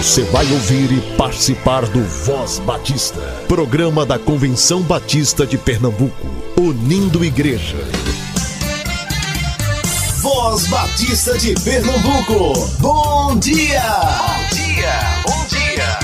Você 0.00 0.22
vai 0.22 0.50
ouvir 0.50 0.90
e 0.92 1.16
participar 1.18 1.84
do 1.90 2.02
Voz 2.02 2.58
Batista, 2.60 3.20
programa 3.46 4.06
da 4.06 4.18
Convenção 4.18 4.80
Batista 4.80 5.46
de 5.46 5.58
Pernambuco, 5.58 6.26
unindo 6.58 7.22
igreja. 7.22 7.76
Voz 10.22 10.66
Batista 10.68 11.36
de 11.36 11.52
Pernambuco, 11.62 12.66
bom 12.80 13.38
dia! 13.38 13.82
Bom 14.30 14.56
dia, 14.56 14.94
bom 15.26 15.46
dia! 15.50 15.98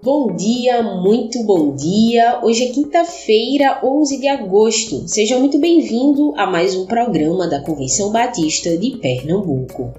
Bom 0.00 0.36
dia, 0.36 0.82
muito 0.84 1.42
bom 1.42 1.74
dia! 1.74 2.38
Hoje 2.44 2.62
é 2.62 2.72
quinta-feira, 2.72 3.80
11 3.82 4.20
de 4.20 4.28
agosto. 4.28 5.08
Seja 5.08 5.36
muito 5.36 5.58
bem-vindo 5.58 6.32
a 6.36 6.46
mais 6.46 6.76
um 6.76 6.86
programa 6.86 7.48
da 7.48 7.60
Convenção 7.60 8.12
Batista 8.12 8.78
de 8.78 8.98
Pernambuco. 8.98 9.92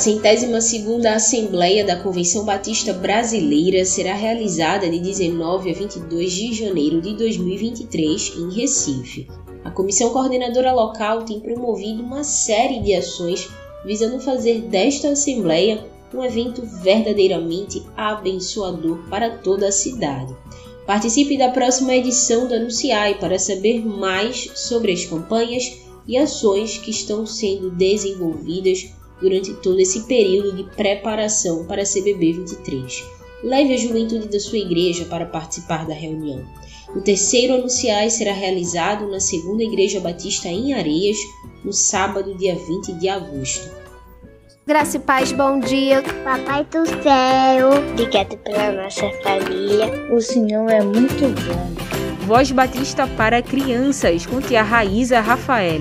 Centésima 0.00 0.62
segunda 0.62 1.14
Assembleia 1.14 1.84
da 1.84 1.94
Convenção 1.94 2.42
Batista 2.42 2.90
Brasileira 2.90 3.84
será 3.84 4.14
realizada 4.14 4.88
de 4.88 4.98
19 4.98 5.70
a 5.70 5.74
22 5.74 6.32
de 6.32 6.54
janeiro 6.54 7.02
de 7.02 7.14
2023 7.14 8.32
em 8.38 8.50
Recife. 8.50 9.28
A 9.62 9.70
Comissão 9.70 10.08
Coordenadora 10.08 10.72
Local 10.72 11.24
tem 11.24 11.38
promovido 11.38 12.02
uma 12.02 12.24
série 12.24 12.80
de 12.80 12.94
ações 12.94 13.46
visando 13.84 14.18
fazer 14.18 14.62
desta 14.62 15.10
Assembleia 15.10 15.84
um 16.14 16.24
evento 16.24 16.62
verdadeiramente 16.82 17.82
abençoador 17.94 19.06
para 19.10 19.28
toda 19.28 19.68
a 19.68 19.72
cidade. 19.72 20.34
Participe 20.86 21.36
da 21.36 21.50
próxima 21.50 21.94
edição 21.94 22.48
do 22.48 22.54
Anunciai 22.54 23.18
para 23.18 23.38
saber 23.38 23.84
mais 23.84 24.50
sobre 24.54 24.92
as 24.92 25.04
campanhas 25.04 25.76
e 26.08 26.16
ações 26.16 26.78
que 26.78 26.90
estão 26.90 27.26
sendo 27.26 27.70
desenvolvidas 27.70 28.98
durante 29.20 29.52
todo 29.54 29.78
esse 29.80 30.00
período 30.06 30.52
de 30.52 30.64
preparação 30.74 31.64
para 31.64 31.82
a 31.82 31.86
CBB 31.86 32.32
23. 32.32 33.04
Leve 33.42 33.74
a 33.74 33.76
juventude 33.76 34.28
da 34.28 34.38
sua 34.38 34.58
igreja 34.58 35.04
para 35.06 35.26
participar 35.26 35.86
da 35.86 35.94
reunião. 35.94 36.44
O 36.94 37.00
terceiro 37.00 37.54
Anunciais 37.54 38.14
será 38.14 38.32
realizado 38.32 39.08
na 39.08 39.20
segunda 39.20 39.62
Igreja 39.62 40.00
Batista 40.00 40.48
em 40.48 40.74
Areias, 40.74 41.18
no 41.64 41.72
sábado, 41.72 42.36
dia 42.36 42.56
20 42.56 42.94
de 42.94 43.08
agosto. 43.08 43.70
Graça 44.66 44.96
e 44.96 45.00
paz, 45.00 45.32
bom 45.32 45.58
dia. 45.60 46.02
Papai 46.24 46.64
do 46.64 46.86
céu, 46.86 47.70
obrigado 47.92 48.36
pela 48.38 48.72
nossa 48.72 49.08
família. 49.22 49.86
O 50.12 50.20
Senhor 50.20 50.68
é 50.68 50.82
muito 50.82 51.28
bom. 51.44 52.26
Voz 52.26 52.50
Batista 52.50 53.06
para 53.06 53.42
crianças, 53.42 54.26
com 54.26 54.40
tia 54.40 54.62
Raíza 54.62 55.20
Rafael. 55.20 55.80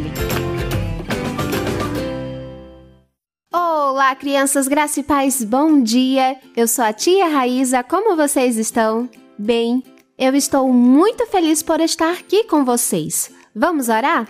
Olá, 4.09 4.15
crianças, 4.15 4.67
graça 4.67 5.01
e 5.01 5.03
paz, 5.03 5.43
bom 5.43 5.83
dia. 5.83 6.35
Eu 6.57 6.67
sou 6.67 6.83
a 6.83 6.91
tia 6.91 7.27
Raíza, 7.27 7.83
como 7.83 8.15
vocês 8.15 8.57
estão? 8.57 9.07
Bem, 9.37 9.83
eu 10.17 10.33
estou 10.33 10.73
muito 10.73 11.27
feliz 11.27 11.61
por 11.61 11.79
estar 11.79 12.13
aqui 12.13 12.43
com 12.45 12.65
vocês. 12.65 13.31
Vamos 13.55 13.87
orar? 13.87 14.27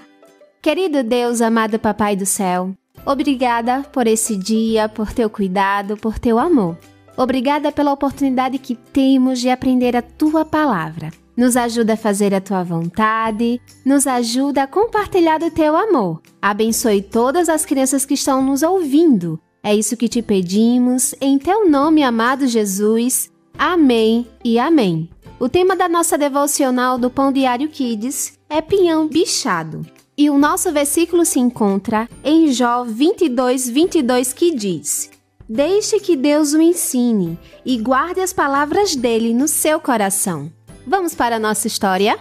Querido 0.62 1.02
Deus, 1.02 1.40
amado 1.40 1.80
Papai 1.80 2.18
do 2.18 2.26
céu, 2.26 2.76
obrigada 3.06 3.84
por 3.84 4.06
esse 4.06 4.36
dia, 4.36 4.90
por 4.90 5.14
teu 5.14 5.30
cuidado, 5.30 5.96
por 5.96 6.20
teu 6.20 6.38
amor. 6.38 6.78
Obrigada 7.16 7.72
pela 7.72 7.94
oportunidade 7.94 8.58
que 8.58 8.76
temos 8.76 9.40
de 9.40 9.50
aprender 9.50 9.96
a 9.96 10.02
tua 10.02 10.44
palavra. 10.44 11.10
Nos 11.38 11.56
ajuda 11.56 11.94
a 11.94 11.98
fazer 11.98 12.36
a 12.36 12.42
tua 12.42 12.66
vontade, 12.66 13.62
nos 13.86 14.06
ajuda 14.08 14.64
a 14.64 14.68
compartilhar 14.68 15.38
do 15.38 15.50
teu 15.50 15.78
amor. 15.78 16.22
Abençoe 16.42 17.02
todas 17.02 17.48
as 17.48 17.66
crianças 17.66 18.06
que 18.06 18.16
estão 18.16 18.44
nos 18.44 18.62
ouvindo. 18.62 19.40
É 19.62 19.76
isso 19.76 19.98
que 19.98 20.08
te 20.08 20.22
pedimos, 20.22 21.14
em 21.20 21.38
teu 21.38 21.70
nome, 21.70 22.02
amado 22.02 22.48
Jesus. 22.48 23.30
Amém 23.58 24.26
e 24.44 24.58
amém. 24.58 25.10
O 25.40 25.50
tema 25.50 25.76
da 25.76 25.90
nossa 25.90 26.18
devocional 26.18 26.98
do 26.98 27.10
Pão 27.10 27.32
Diário 27.32 27.68
Kids 27.70 28.40
é 28.50 28.62
Pinhão 28.62 29.08
Bichado. 29.08 29.86
E 30.18 30.30
o 30.30 30.38
nosso 30.38 30.72
versículo 30.72 31.26
se 31.26 31.40
encontra 31.40 32.10
em 32.24 32.52
Jó 32.52 32.84
22, 32.84 33.70
22, 33.70 34.34
que 34.34 34.54
diz: 34.54 35.10
Deixe 35.48 36.00
que 36.00 36.16
Deus 36.16 36.54
o 36.54 36.62
ensine 36.62 37.40
e 37.66 37.78
guarde 37.78 38.20
as 38.22 38.32
palavras 38.34 38.96
dele 38.96 39.34
no 39.34 39.48
seu 39.48 39.80
coração. 39.80 40.52
Vamos 40.86 41.16
para 41.16 41.36
a 41.36 41.40
nossa 41.40 41.68
história? 41.68 42.18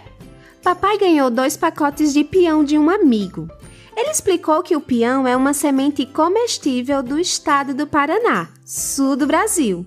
Papai 0.63 0.97
ganhou 0.97 1.29
dois 1.29 1.55
pacotes 1.55 2.13
de 2.13 2.23
peão 2.23 2.63
de 2.63 2.77
um 2.77 2.89
amigo. 2.89 3.49
Ele 3.99 4.11
explicou 4.11 4.63
que 4.63 4.77
o 4.77 4.79
peão 4.81 5.27
é 5.27 5.35
uma 5.35 5.53
semente 5.53 6.05
comestível 6.05 7.03
do 7.03 7.19
estado 7.19 7.73
do 7.73 7.85
Paraná, 7.85 8.47
sul 8.65 9.17
do 9.17 9.27
Brasil. 9.27 9.85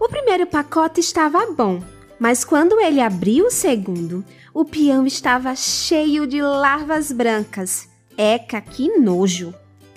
O 0.00 0.08
primeiro 0.08 0.46
pacote 0.46 1.00
estava 1.00 1.52
bom, 1.52 1.82
mas 2.18 2.42
quando 2.42 2.80
ele 2.80 3.02
abriu 3.02 3.48
o 3.48 3.50
segundo, 3.50 4.24
o 4.54 4.64
peão 4.64 5.06
estava 5.06 5.54
cheio 5.54 6.26
de 6.26 6.40
larvas 6.40 7.12
brancas. 7.12 7.86
Eca, 8.16 8.62
que 8.62 8.98
nojo! 8.98 9.52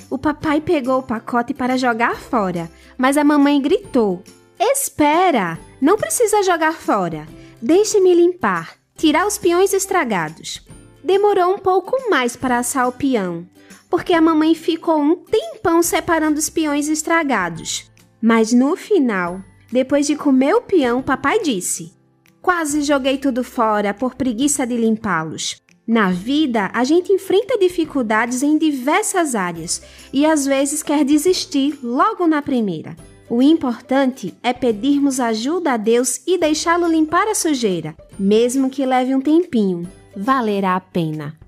O 0.09 0.18
papai 0.18 0.59
pegou 0.59 1.00
o 1.00 1.03
pacote 1.03 1.53
para 1.53 1.78
jogar 1.78 2.18
fora, 2.18 2.69
mas 2.97 3.16
a 3.16 3.24
mamãe 3.24 3.62
gritou: 3.62 4.22
Espera! 4.59 5.57
Não 5.80 5.95
precisa 5.95 6.44
jogar 6.44 6.74
fora. 6.74 7.25
Deixe-me 7.62 8.13
limpar, 8.13 8.75
tirar 8.97 9.25
os 9.25 9.38
peões 9.38 9.72
estragados. 9.72 10.62
Demorou 11.01 11.53
um 11.53 11.57
pouco 11.57 12.09
mais 12.09 12.35
para 12.35 12.59
assar 12.59 12.88
o 12.88 12.91
peão, 12.94 13.45
porque 13.89 14.13
a 14.13 14.22
mamãe 14.22 14.56
ficou 14.56 15.00
um 15.00 15.16
tempão 15.16 15.81
separando 15.84 16.39
os 16.39 16.50
peões 16.50 16.88
estragados. 16.88 17.91
Mas 18.22 18.53
no 18.53 18.75
final, 18.75 19.41
depois 19.72 20.07
de 20.07 20.16
comer 20.16 20.56
o 20.56 20.61
peão, 20.61 21.01
papai 21.01 21.39
disse: 21.39 21.94
Quase 22.41 22.81
joguei 22.81 23.17
tudo 23.17 23.44
fora 23.44 23.94
por 23.94 24.16
preguiça 24.16 24.66
de 24.67 24.78
limpá-los. 24.78 25.62
Na 25.85 26.12
vida, 26.12 26.72
a 26.73 26.83
gente 26.83 27.12
enfrenta 27.12 27.57
dificuldades 27.57 28.41
em 28.41 28.57
diversas 28.57 29.35
áreas 29.35 29.81
e 30.13 30.25
às 30.25 30.45
vezes 30.45 30.81
quer 30.81 31.03
desistir 31.03 31.78
logo 31.83 32.25
na 32.25 32.41
primeira. 32.41 32.95
O 33.29 33.41
importante 33.41 34.33
é 34.44 34.53
pedirmos 34.53 35.19
ajuda 35.19 35.73
a 35.73 35.78
Deus 35.78 36.22
e 36.28 36.38
deixá-lo 36.38 36.88
limpar 36.88 37.28
a 37.28 37.35
sujeira, 37.35 37.95
mesmo 38.17 38.69
que 38.69 38.85
leve 38.85 39.13
um 39.16 39.19
tempinho. 39.19 39.89
Valerá 40.16 40.75
a 40.75 40.79
pena. 40.79 41.42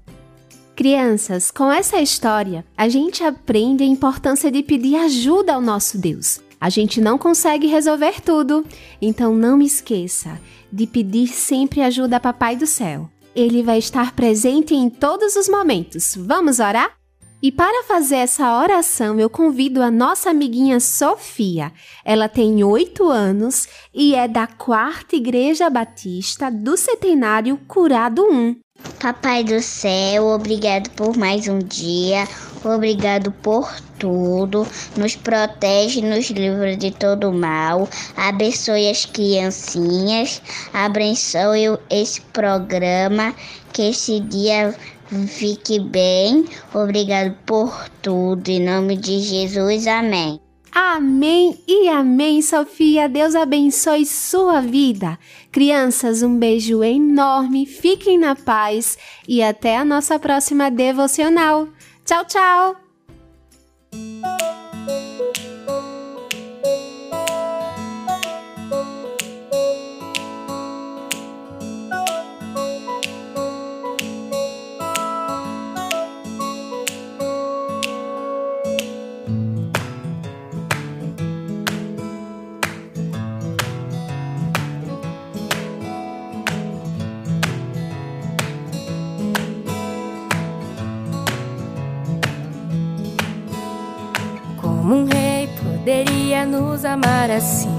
Crianças, 0.75 1.51
com 1.51 1.71
essa 1.71 2.01
história, 2.01 2.65
a 2.75 2.89
gente 2.89 3.23
aprende 3.23 3.81
a 3.81 3.87
importância 3.87 4.51
de 4.51 4.61
pedir 4.61 4.97
ajuda 4.97 5.53
ao 5.53 5.61
nosso 5.61 5.97
Deus. 5.97 6.41
A 6.59 6.69
gente 6.69 6.99
não 6.99 7.17
consegue 7.17 7.65
resolver 7.65 8.19
tudo, 8.19 8.65
então 9.01 9.33
não 9.33 9.61
esqueça 9.61 10.37
de 10.69 10.85
pedir 10.85 11.27
sempre 11.27 11.81
ajuda 11.81 12.17
a 12.17 12.19
Papai 12.19 12.57
do 12.57 12.67
Céu. 12.67 13.09
Ele 13.33 13.63
vai 13.63 13.77
estar 13.77 14.13
presente 14.13 14.75
em 14.75 14.89
todos 14.89 15.37
os 15.37 15.47
momentos. 15.47 16.13
Vamos 16.17 16.59
orar? 16.59 16.97
E 17.41 17.53
para 17.53 17.83
fazer 17.83 18.17
essa 18.17 18.59
oração, 18.59 19.17
eu 19.17 19.29
convido 19.29 19.81
a 19.81 19.89
nossa 19.89 20.31
amiguinha 20.31 20.81
Sofia. 20.81 21.71
Ela 22.03 22.27
tem 22.27 22.63
oito 22.65 23.07
anos 23.09 23.65
e 23.93 24.13
é 24.13 24.27
da 24.27 24.45
Quarta 24.45 25.15
Igreja 25.15 25.69
Batista 25.69 26.49
do 26.49 26.75
Centenário 26.75 27.57
Curado 27.65 28.23
1. 28.25 28.64
Papai 28.99 29.43
do 29.43 29.61
céu, 29.61 30.25
obrigado 30.25 30.89
por 30.91 31.15
mais 31.15 31.47
um 31.47 31.59
dia, 31.59 32.27
obrigado 32.63 33.31
por 33.31 33.71
tudo, 33.99 34.67
nos 34.97 35.15
protege, 35.15 36.01
nos 36.01 36.29
livra 36.31 36.75
de 36.75 36.91
todo 36.91 37.31
mal, 37.31 37.87
abençoe 38.17 38.89
as 38.89 39.05
criancinhas, 39.05 40.41
abençoe 40.73 41.77
esse 41.89 42.19
programa, 42.21 43.35
que 43.71 43.89
esse 43.89 44.19
dia 44.21 44.75
Fique 45.27 45.79
bem. 45.79 46.45
Obrigado 46.73 47.35
por 47.45 47.87
tudo. 48.01 48.49
Em 48.49 48.59
nome 48.59 48.97
de 48.97 49.19
Jesus. 49.19 49.85
Amém. 49.85 50.41
Amém 50.75 51.57
e 51.65 51.87
amém, 51.87 52.41
Sofia. 52.41 53.07
Deus 53.07 53.33
abençoe 53.33 54.05
sua 54.05 54.59
vida. 54.59 55.17
Crianças, 55.49 56.21
um 56.21 56.37
beijo 56.37 56.83
enorme. 56.83 57.65
Fiquem 57.65 58.17
na 58.17 58.35
paz 58.35 58.97
e 59.25 59.41
até 59.41 59.77
a 59.77 59.85
nossa 59.85 60.19
próxima 60.19 60.69
devocional. 60.69 61.69
Tchau, 62.03 62.25
tchau. 62.25 62.75
Nos 96.55 96.85
amar 96.85 97.29
assim? 97.29 97.69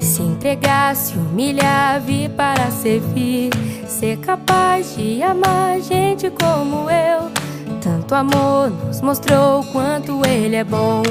Se 0.00 0.22
entregar, 0.22 0.96
se 0.96 1.14
humilhar, 1.14 2.00
vir 2.00 2.30
para 2.30 2.70
servir. 2.70 3.50
Ser 3.86 4.18
capaz 4.18 4.96
de 4.96 5.22
amar 5.22 5.80
gente 5.80 6.30
como 6.30 6.88
eu. 6.90 7.30
Tanto 7.80 8.14
amor 8.14 8.70
nos 8.70 9.00
mostrou 9.00 9.62
quanto 9.64 10.24
ele 10.26 10.56
é 10.56 10.64
bom. 10.64 11.02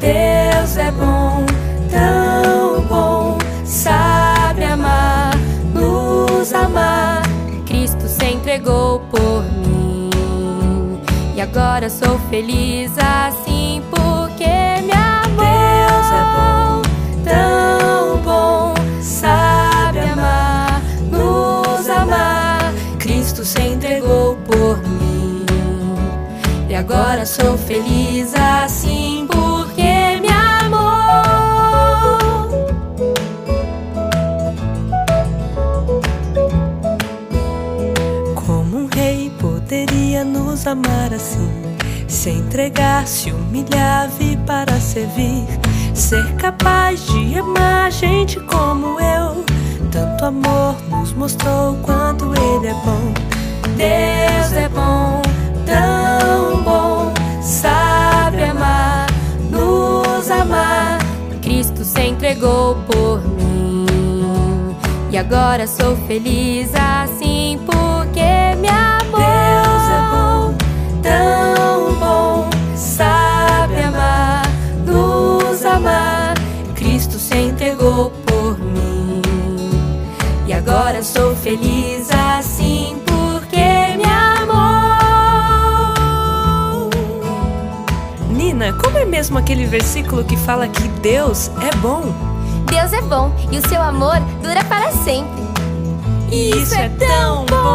Deus 0.00 0.76
é 0.76 0.90
bom, 0.92 1.44
tão 1.90 2.82
bom, 2.86 3.38
sabe 3.64 4.64
amar, 4.64 5.32
nos 5.74 6.52
amar. 6.54 7.22
Cristo 7.66 8.06
se 8.08 8.24
entregou 8.26 9.00
por 9.10 9.44
mim. 9.66 10.10
E 11.34 11.40
agora 11.40 11.90
sou 11.90 12.18
feliz 12.30 12.92
assim 12.98 13.82
porque 13.90 14.46
me 14.84 14.92
amou. 14.92 15.09
Tão 17.30 18.18
bom, 18.24 18.74
sabe 19.00 20.00
amar, 20.00 20.82
nos 21.08 21.88
amar. 21.88 22.72
Cristo 22.98 23.44
se 23.44 23.60
entregou 23.62 24.36
por 24.38 24.78
mim. 24.78 25.46
E 26.68 26.74
agora 26.74 27.24
sou 27.24 27.56
feliz 27.56 28.34
assim 28.34 29.28
porque 29.30 30.20
me 30.20 30.28
amou. 30.28 30.80
Como 38.34 38.76
um 38.78 38.88
rei 38.92 39.30
poderia 39.38 40.24
nos 40.24 40.66
amar 40.66 41.14
assim? 41.14 41.48
Se 42.08 42.30
entregar, 42.30 43.06
se 43.06 43.30
humilhar, 43.30 44.08
vir 44.18 44.36
para 44.38 44.80
servir. 44.80 45.46
Ser 46.00 46.32
capaz 46.36 47.06
de 47.06 47.38
amar 47.38 47.92
gente 47.92 48.40
como 48.40 48.98
eu. 48.98 49.44
Tanto 49.92 50.24
amor 50.24 50.74
nos 50.88 51.12
mostrou 51.12 51.76
quanto 51.82 52.32
ele 52.34 52.68
é 52.68 52.72
bom. 52.72 53.12
Deus 53.76 54.52
é 54.54 54.68
bom, 54.70 55.20
tão 55.66 56.62
bom, 56.62 57.12
sabe 57.42 58.42
amar, 58.44 59.08
nos 59.50 60.30
amar. 60.30 60.98
Cristo 61.42 61.84
se 61.84 62.00
entregou 62.00 62.76
por 62.86 63.20
mim. 63.36 63.86
E 65.12 65.18
agora 65.18 65.66
sou 65.66 65.94
feliz 66.06 66.70
assim 66.74 67.60
porque 67.66 68.56
me 68.58 68.68
amou. 68.68 69.49
Por 78.26 78.58
mim. 78.58 79.22
E 80.46 80.52
agora 80.52 81.02
sou 81.02 81.34
feliz 81.36 82.08
assim 82.10 83.00
porque 83.06 83.96
me 83.96 84.04
amou. 84.04 84.50
Nina, 88.30 88.72
como 88.74 88.98
é 88.98 89.04
mesmo 89.04 89.38
aquele 89.38 89.66
versículo 89.66 90.24
que 90.24 90.36
fala 90.36 90.68
que 90.68 90.88
Deus 91.00 91.50
é 91.62 91.76
bom? 91.78 92.02
Deus 92.66 92.92
é 92.92 93.02
bom 93.02 93.32
e 93.50 93.58
o 93.58 93.68
seu 93.68 93.82
amor 93.82 94.20
dura 94.42 94.62
para 94.64 94.92
sempre. 94.92 95.40
E 96.30 96.50
isso 96.50 96.74
é 96.76 96.88
tão 96.88 97.44
bom! 97.46 97.69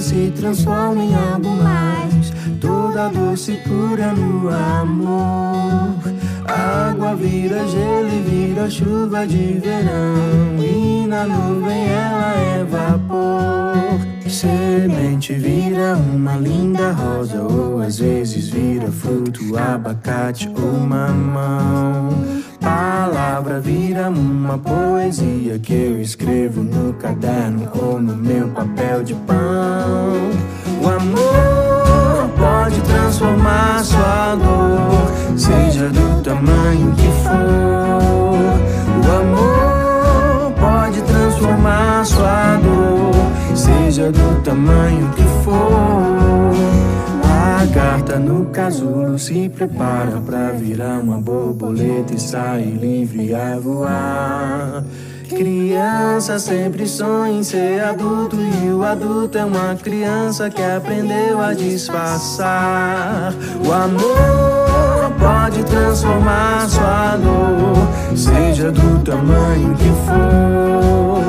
Se 0.00 0.32
transforma 0.36 1.02
em 1.02 1.14
algo 1.14 1.50
mais. 1.62 2.32
Toda 2.60 3.08
doçura 3.08 4.12
no 4.12 4.48
amor. 4.48 5.94
Água 6.46 7.14
vira 7.14 7.66
gelo 7.68 8.08
e 8.08 8.22
vira 8.22 8.70
chuva 8.70 9.26
de 9.26 9.60
verão. 9.62 10.62
E 10.62 11.06
na 11.06 11.24
nuvem 11.26 11.88
ela 11.88 12.34
é 12.34 12.64
vapor. 12.64 14.08
Semente 14.28 15.32
vira 15.32 15.96
uma 15.96 16.36
linda 16.36 16.92
rosa, 16.92 17.42
ou 17.42 17.80
às 17.80 17.98
vezes 17.98 18.48
vira 18.48 18.92
fruto, 18.92 19.56
abacate 19.56 20.48
ou 20.48 20.80
mamão. 20.80 22.37
Palavra 23.38 23.60
vira 23.60 24.10
uma 24.10 24.58
poesia 24.58 25.60
que 25.60 25.72
eu 25.72 26.00
escrevo 26.00 26.60
no 26.60 26.92
caderno 26.94 27.70
ou 27.80 28.00
no 28.00 28.16
meu 28.16 28.48
papel 28.48 29.04
de 29.04 29.14
pão. 29.14 29.36
O 30.82 30.88
amor 30.88 32.28
pode 32.36 32.80
transformar 32.80 33.84
sua 33.84 34.34
dor, 34.34 35.38
seja 35.38 35.88
do 35.88 36.20
tamanho 36.24 36.92
que 36.96 37.06
for. 37.22 38.48
O 39.06 39.20
amor 39.20 40.52
pode 40.58 41.00
transformar 41.02 42.04
sua 42.06 42.56
dor, 42.56 43.56
seja 43.56 44.10
do 44.10 44.42
tamanho 44.42 45.12
que 45.14 45.22
for. 45.44 46.07
No 48.18 48.46
casulo 48.46 49.18
se 49.18 49.48
prepara 49.48 50.20
pra 50.24 50.50
virar 50.50 50.98
uma 51.00 51.18
borboleta 51.18 52.14
e 52.14 52.20
sair 52.20 52.72
livre 52.72 53.34
a 53.34 53.58
voar. 53.58 54.84
Criança 55.28 56.38
sempre 56.38 56.86
sonha 56.86 57.38
em 57.38 57.42
ser 57.42 57.80
adulto 57.80 58.36
e 58.36 58.70
o 58.70 58.82
adulto 58.82 59.38
é 59.38 59.44
uma 59.44 59.74
criança 59.76 60.50
que 60.50 60.62
aprendeu 60.62 61.40
a 61.40 61.54
disfarçar. 61.54 63.32
O 63.64 63.72
amor 63.72 65.12
pode 65.18 65.62
transformar 65.64 66.68
sua 66.68 67.16
dor, 67.16 68.16
seja 68.16 68.72
do 68.72 69.04
tamanho 69.04 69.74
que 69.76 69.90
for. 70.06 71.22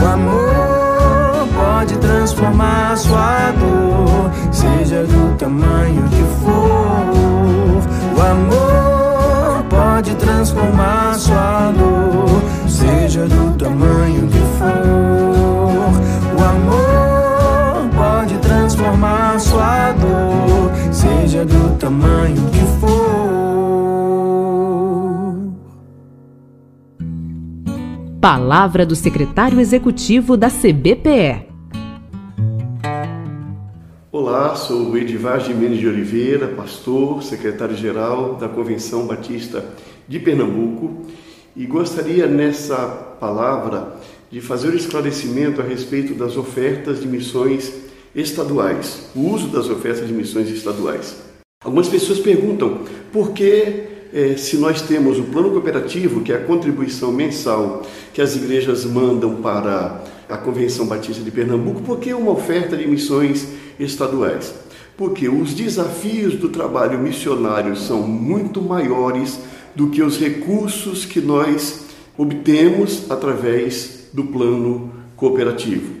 O 0.00 0.06
amor 0.06 0.49
pode 1.80 1.96
transformar 1.96 2.94
sua 2.98 3.52
dor, 3.52 4.30
seja 4.52 5.02
do 5.04 5.34
tamanho 5.38 6.02
que 6.10 6.22
for. 6.42 7.06
O 8.16 8.20
amor 8.20 9.64
pode 9.70 10.14
transformar 10.16 11.14
sua 11.14 11.72
dor, 11.72 12.42
seja 12.68 13.26
do 13.26 13.56
tamanho 13.56 14.28
que 14.28 14.38
for. 14.58 14.76
O 16.36 16.44
amor 16.44 17.88
pode 17.96 18.36
transformar 18.40 19.40
sua 19.40 19.92
dor, 19.92 20.70
seja 20.92 21.46
do 21.46 21.78
tamanho 21.78 22.50
que 22.50 22.60
for. 22.78 23.30
Palavra 28.20 28.84
do 28.84 28.94
secretário 28.94 29.58
executivo 29.58 30.36
da 30.36 30.50
CBPE. 30.50 31.49
Olá, 34.12 34.56
sou 34.56 34.90
o 34.90 34.98
Edivar 34.98 35.38
Jimenez 35.38 35.78
de 35.78 35.86
Oliveira, 35.86 36.48
pastor, 36.48 37.22
secretário-geral 37.22 38.34
da 38.34 38.48
Convenção 38.48 39.06
Batista 39.06 39.64
de 40.08 40.18
Pernambuco, 40.18 41.06
e 41.54 41.64
gostaria 41.64 42.26
nessa 42.26 42.76
palavra 43.20 43.94
de 44.28 44.40
fazer 44.40 44.70
um 44.70 44.76
esclarecimento 44.76 45.60
a 45.60 45.64
respeito 45.64 46.12
das 46.14 46.36
ofertas 46.36 47.00
de 47.00 47.06
missões 47.06 47.72
estaduais, 48.12 49.08
o 49.14 49.30
uso 49.30 49.46
das 49.46 49.70
ofertas 49.70 50.08
de 50.08 50.12
missões 50.12 50.50
estaduais. 50.50 51.14
Algumas 51.62 51.88
pessoas 51.88 52.18
perguntam 52.18 52.80
por 53.12 53.30
que, 53.30 53.84
eh, 54.12 54.34
se 54.36 54.56
nós 54.56 54.82
temos 54.82 55.20
o 55.20 55.24
plano 55.24 55.52
cooperativo, 55.52 56.22
que 56.22 56.32
é 56.32 56.34
a 56.34 56.44
contribuição 56.44 57.12
mensal 57.12 57.86
que 58.12 58.20
as 58.20 58.34
igrejas 58.34 58.84
mandam 58.84 59.36
para 59.36 60.02
a 60.30 60.36
Convenção 60.36 60.86
Batista 60.86 61.22
de 61.22 61.30
Pernambuco, 61.30 61.82
por 61.82 61.98
que 61.98 62.14
uma 62.14 62.30
oferta 62.30 62.76
de 62.76 62.86
missões 62.86 63.48
estaduais? 63.78 64.54
Porque 64.96 65.28
os 65.28 65.54
desafios 65.54 66.34
do 66.34 66.48
trabalho 66.48 66.98
missionário 66.98 67.76
são 67.76 68.02
muito 68.02 68.62
maiores 68.62 69.38
do 69.74 69.88
que 69.88 70.02
os 70.02 70.18
recursos 70.18 71.04
que 71.04 71.20
nós 71.20 71.86
obtemos 72.16 73.10
através 73.10 74.08
do 74.12 74.24
plano 74.24 74.92
cooperativo. 75.16 75.94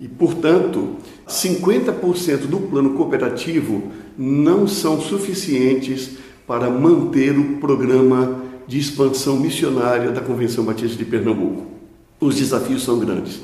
E, 0.00 0.06
portanto, 0.06 0.96
50% 1.26 2.46
do 2.46 2.58
plano 2.60 2.90
cooperativo 2.90 3.90
não 4.16 4.68
são 4.68 5.00
suficientes 5.00 6.10
para 6.46 6.70
manter 6.70 7.36
o 7.38 7.56
programa 7.56 8.42
de 8.66 8.78
expansão 8.78 9.36
missionária 9.36 10.10
da 10.10 10.20
Convenção 10.20 10.64
Batista 10.64 10.96
de 10.96 11.04
Pernambuco. 11.04 11.66
Os 12.20 12.36
desafios 12.36 12.84
são 12.84 12.98
grandes. 12.98 13.40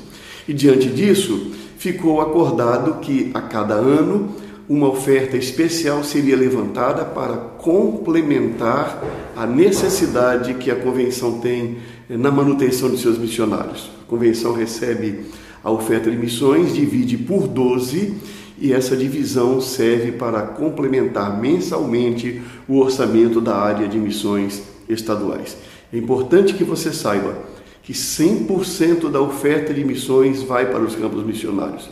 E 0.47 0.53
diante 0.53 0.89
disso, 0.89 1.51
ficou 1.77 2.21
acordado 2.21 2.99
que 2.99 3.31
a 3.33 3.41
cada 3.41 3.73
ano 3.73 4.35
uma 4.67 4.87
oferta 4.87 5.35
especial 5.35 6.03
seria 6.03 6.37
levantada 6.37 7.03
para 7.03 7.35
complementar 7.35 9.03
a 9.35 9.45
necessidade 9.45 10.53
que 10.53 10.71
a 10.71 10.75
convenção 10.75 11.39
tem 11.39 11.77
na 12.09 12.31
manutenção 12.31 12.89
de 12.89 12.97
seus 12.97 13.17
missionários. 13.17 13.89
A 14.01 14.09
convenção 14.09 14.53
recebe 14.53 15.25
a 15.63 15.69
oferta 15.69 16.09
de 16.09 16.17
missões, 16.17 16.73
divide 16.73 17.17
por 17.17 17.47
12 17.47 18.13
e 18.59 18.71
essa 18.71 18.95
divisão 18.95 19.59
serve 19.59 20.13
para 20.13 20.41
complementar 20.41 21.39
mensalmente 21.39 22.41
o 22.67 22.77
orçamento 22.79 23.41
da 23.41 23.55
área 23.55 23.87
de 23.87 23.97
missões 23.97 24.63
estaduais. 24.87 25.57
É 25.91 25.97
importante 25.97 26.53
que 26.53 26.63
você 26.63 26.91
saiba 26.93 27.35
que 27.83 27.93
100% 27.93 29.11
da 29.11 29.21
oferta 29.21 29.73
de 29.73 29.83
missões 29.83 30.41
vai 30.41 30.65
para 30.71 30.81
os 30.81 30.95
campos 30.95 31.23
missionários. 31.25 31.89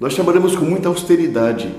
Nós 0.00 0.14
trabalhamos 0.14 0.56
com 0.56 0.64
muita 0.64 0.88
austeridade. 0.88 1.70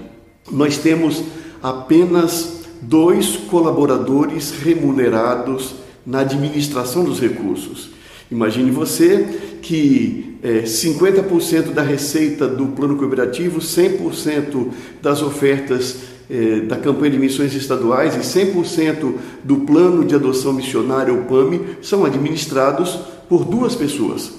Nós 0.51 0.77
temos 0.77 1.24
apenas 1.62 2.62
dois 2.81 3.36
colaboradores 3.36 4.51
remunerados 4.51 5.75
na 6.05 6.19
administração 6.19 7.03
dos 7.03 7.19
recursos. 7.19 7.89
Imagine 8.29 8.71
você 8.71 9.57
que 9.62 10.38
é, 10.43 10.62
50% 10.62 11.71
da 11.71 11.81
receita 11.81 12.48
do 12.48 12.67
plano 12.67 12.95
cooperativo, 12.95 13.60
100% 13.60 14.67
das 15.01 15.21
ofertas 15.21 15.98
é, 16.29 16.62
da 16.62 16.77
campanha 16.77 17.12
de 17.12 17.19
missões 17.19 17.53
estaduais 17.53 18.15
e 18.15 18.19
100% 18.19 19.13
do 19.43 19.57
plano 19.57 20.05
de 20.05 20.15
adoção 20.15 20.53
missionária, 20.53 21.13
o 21.13 21.25
PAMI, 21.25 21.77
são 21.81 22.05
administrados 22.05 23.00
por 23.31 23.45
duas 23.45 23.75
pessoas. 23.75 24.29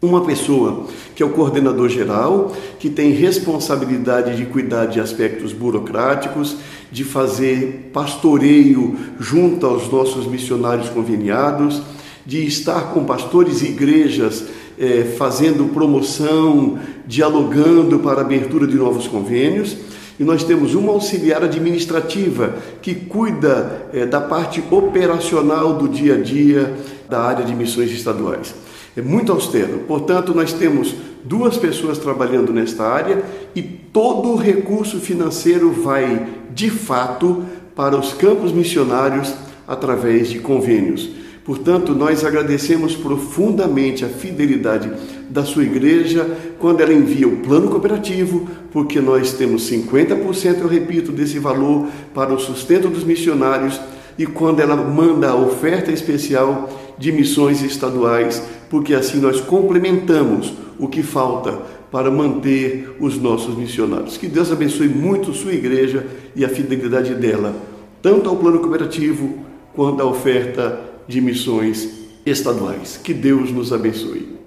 Uma 0.00 0.24
pessoa 0.24 0.86
que 1.14 1.22
é 1.22 1.26
o 1.26 1.28
coordenador 1.28 1.90
geral, 1.90 2.56
que 2.78 2.88
tem 2.88 3.10
responsabilidade 3.10 4.38
de 4.38 4.46
cuidar 4.46 4.86
de 4.86 4.98
aspectos 4.98 5.52
burocráticos, 5.52 6.56
de 6.90 7.04
fazer 7.04 7.90
pastoreio 7.92 8.96
junto 9.20 9.66
aos 9.66 9.92
nossos 9.92 10.26
missionários 10.26 10.88
conveniados, 10.88 11.82
de 12.24 12.46
estar 12.46 12.94
com 12.94 13.04
pastores 13.04 13.60
e 13.60 13.66
igrejas 13.66 14.46
eh, 14.78 15.14
fazendo 15.18 15.70
promoção, 15.74 16.78
dialogando 17.06 17.98
para 17.98 18.22
a 18.22 18.24
abertura 18.24 18.66
de 18.66 18.76
novos 18.76 19.06
convênios. 19.06 19.76
E 20.18 20.24
nós 20.24 20.42
temos 20.44 20.74
uma 20.74 20.92
auxiliar 20.92 21.42
administrativa 21.44 22.56
que 22.82 22.94
cuida 22.94 23.88
eh, 23.92 24.06
da 24.06 24.20
parte 24.20 24.62
operacional 24.70 25.74
do 25.74 25.88
dia 25.88 26.14
a 26.14 26.18
dia 26.18 26.74
da 27.08 27.20
área 27.20 27.44
de 27.44 27.54
missões 27.54 27.90
estaduais 27.90 28.54
é 28.98 29.02
muito 29.02 29.30
austero. 29.30 29.84
Portanto, 29.86 30.34
nós 30.34 30.52
temos 30.52 30.94
duas 31.24 31.56
pessoas 31.56 31.98
trabalhando 31.98 32.52
nesta 32.52 32.84
área 32.84 33.22
e 33.54 33.62
todo 33.62 34.30
o 34.30 34.36
recurso 34.36 34.98
financeiro 34.98 35.70
vai, 35.70 36.26
de 36.52 36.68
fato, 36.68 37.44
para 37.76 37.96
os 37.96 38.12
campos 38.12 38.50
missionários 38.50 39.32
através 39.68 40.28
de 40.28 40.40
convênios. 40.40 41.10
Portanto, 41.44 41.94
nós 41.94 42.24
agradecemos 42.24 42.96
profundamente 42.96 44.04
a 44.04 44.08
fidelidade 44.08 44.90
da 45.28 45.44
sua 45.44 45.64
igreja 45.64 46.26
quando 46.58 46.80
ela 46.80 46.92
envia 46.92 47.28
o 47.28 47.38
plano 47.38 47.68
cooperativo, 47.68 48.48
porque 48.72 49.00
nós 49.00 49.32
temos 49.32 49.70
50%, 49.70 50.60
eu 50.60 50.68
repito, 50.68 51.12
desse 51.12 51.38
valor 51.38 51.86
para 52.14 52.32
o 52.32 52.38
sustento 52.38 52.88
dos 52.88 53.04
missionários, 53.04 53.80
e 54.18 54.26
quando 54.26 54.60
ela 54.60 54.76
manda 54.76 55.28
a 55.28 55.36
oferta 55.36 55.92
especial 55.92 56.68
de 56.98 57.12
missões 57.12 57.62
estaduais 57.62 58.42
porque 58.70 58.94
assim 58.94 59.18
nós 59.18 59.40
complementamos 59.40 60.52
o 60.78 60.88
que 60.88 61.02
falta 61.02 61.52
para 61.90 62.10
manter 62.10 62.96
os 63.00 63.18
nossos 63.18 63.56
missionários. 63.56 64.16
Que 64.16 64.28
Deus 64.28 64.52
abençoe 64.52 64.88
muito 64.88 65.32
sua 65.32 65.52
igreja 65.52 66.06
e 66.36 66.44
a 66.44 66.48
fidelidade 66.48 67.14
dela, 67.14 67.54
tanto 68.02 68.28
ao 68.28 68.36
plano 68.36 68.60
cooperativo 68.60 69.38
quanto 69.74 70.02
à 70.02 70.04
oferta 70.04 70.80
de 71.06 71.20
missões 71.20 71.88
estaduais. 72.26 73.00
Que 73.02 73.14
Deus 73.14 73.50
nos 73.50 73.72
abençoe. 73.72 74.37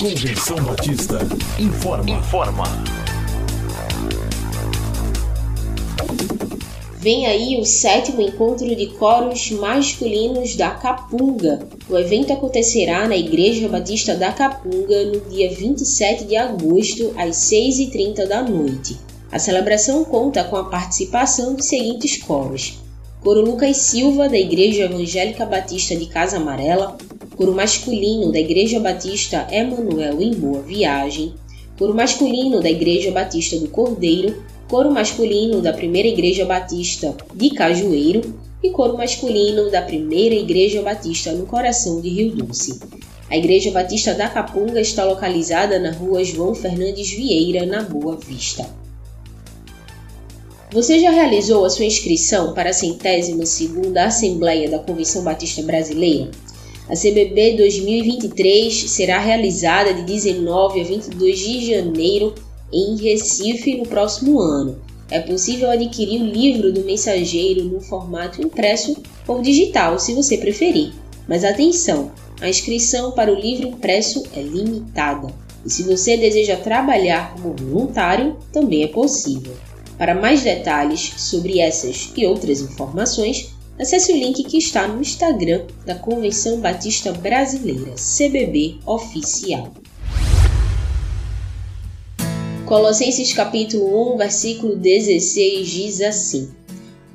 Convenção 0.00 0.56
Batista 0.64 1.18
informa. 1.58 2.10
Informa. 2.10 2.64
Vem 6.96 7.26
aí 7.26 7.60
o 7.60 7.66
sétimo 7.66 8.22
encontro 8.22 8.74
de 8.74 8.86
coros 8.94 9.50
masculinos 9.50 10.56
da 10.56 10.70
Capunga. 10.70 11.68
O 11.86 11.98
evento 11.98 12.32
acontecerá 12.32 13.06
na 13.06 13.14
Igreja 13.14 13.68
Batista 13.68 14.14
da 14.14 14.32
Capunga 14.32 15.04
no 15.04 15.20
dia 15.28 15.54
27 15.54 16.24
de 16.24 16.34
agosto, 16.34 17.12
às 17.18 17.36
6h30 17.36 18.26
da 18.26 18.42
noite. 18.42 18.96
A 19.30 19.38
celebração 19.38 20.02
conta 20.02 20.42
com 20.44 20.56
a 20.56 20.64
participação 20.64 21.54
dos 21.54 21.66
seguintes 21.66 22.16
coros: 22.22 22.78
Coro 23.20 23.42
Lucas 23.42 23.76
Silva, 23.76 24.30
da 24.30 24.38
Igreja 24.38 24.84
Evangélica 24.84 25.44
Batista 25.44 25.94
de 25.94 26.06
Casa 26.06 26.38
Amarela, 26.38 26.96
coro 27.40 27.54
masculino 27.54 28.30
da 28.30 28.38
Igreja 28.38 28.78
Batista 28.78 29.46
Emanuel 29.50 30.20
em 30.20 30.34
Boa 30.34 30.60
Viagem, 30.60 31.32
coro 31.78 31.94
masculino 31.94 32.60
da 32.60 32.68
Igreja 32.70 33.10
Batista 33.12 33.58
do 33.58 33.66
Cordeiro, 33.66 34.44
coro 34.68 34.90
masculino 34.92 35.62
da 35.62 35.72
Primeira 35.72 36.06
Igreja 36.06 36.44
Batista 36.44 37.16
de 37.34 37.48
Cajueiro 37.54 38.34
e 38.62 38.68
coro 38.68 38.94
masculino 38.94 39.70
da 39.70 39.80
Primeira 39.80 40.34
Igreja 40.34 40.82
Batista 40.82 41.32
no 41.32 41.46
coração 41.46 42.02
de 42.02 42.10
Rio 42.10 42.36
Doce. 42.36 42.78
A 43.30 43.38
Igreja 43.38 43.70
Batista 43.70 44.12
da 44.12 44.28
Capunga 44.28 44.78
está 44.78 45.02
localizada 45.06 45.78
na 45.78 45.92
rua 45.92 46.22
João 46.22 46.54
Fernandes 46.54 47.10
Vieira, 47.10 47.64
na 47.64 47.82
Boa 47.82 48.18
Vista. 48.18 48.68
Você 50.70 51.00
já 51.00 51.10
realizou 51.10 51.64
a 51.64 51.70
sua 51.70 51.86
inscrição 51.86 52.52
para 52.52 52.68
a 52.68 52.74
centésima 52.74 53.46
segunda 53.46 54.04
Assembleia 54.04 54.68
da 54.68 54.78
Convenção 54.78 55.24
Batista 55.24 55.62
Brasileira? 55.62 56.30
A 56.90 56.96
CBB 56.96 57.56
2023 57.56 58.90
será 58.90 59.20
realizada 59.20 59.94
de 59.94 60.02
19 60.02 60.80
a 60.80 60.84
22 60.84 61.38
de 61.38 61.70
janeiro 61.70 62.34
em 62.72 62.96
Recife 62.96 63.76
no 63.76 63.86
próximo 63.86 64.40
ano. 64.40 64.76
É 65.08 65.20
possível 65.20 65.70
adquirir 65.70 66.20
o 66.20 66.26
livro 66.26 66.72
do 66.72 66.84
mensageiro 66.84 67.62
no 67.62 67.80
formato 67.80 68.42
impresso 68.42 68.96
ou 69.28 69.40
digital, 69.40 70.00
se 70.00 70.14
você 70.14 70.36
preferir. 70.36 70.92
Mas 71.28 71.44
atenção, 71.44 72.10
a 72.40 72.48
inscrição 72.48 73.12
para 73.12 73.32
o 73.32 73.38
livro 73.38 73.68
impresso 73.68 74.24
é 74.34 74.42
limitada. 74.42 75.32
E 75.64 75.70
se 75.70 75.84
você 75.84 76.16
deseja 76.16 76.56
trabalhar 76.56 77.34
como 77.34 77.54
voluntário, 77.54 78.36
também 78.52 78.82
é 78.82 78.88
possível. 78.88 79.52
Para 79.96 80.16
mais 80.16 80.42
detalhes 80.42 81.12
sobre 81.18 81.60
essas 81.60 82.10
e 82.16 82.26
outras 82.26 82.60
informações, 82.60 83.59
acesse 83.80 84.12
o 84.12 84.16
link 84.16 84.44
que 84.44 84.58
está 84.58 84.86
no 84.86 85.00
Instagram 85.00 85.62
da 85.86 85.94
Convenção 85.94 86.60
Batista 86.60 87.12
Brasileira, 87.12 87.94
CBB 87.94 88.76
Oficial. 88.84 89.72
Colossenses 92.66 93.32
capítulo 93.32 94.14
1, 94.14 94.18
versículo 94.18 94.76
16 94.76 95.66
diz 95.66 96.00
assim: 96.02 96.50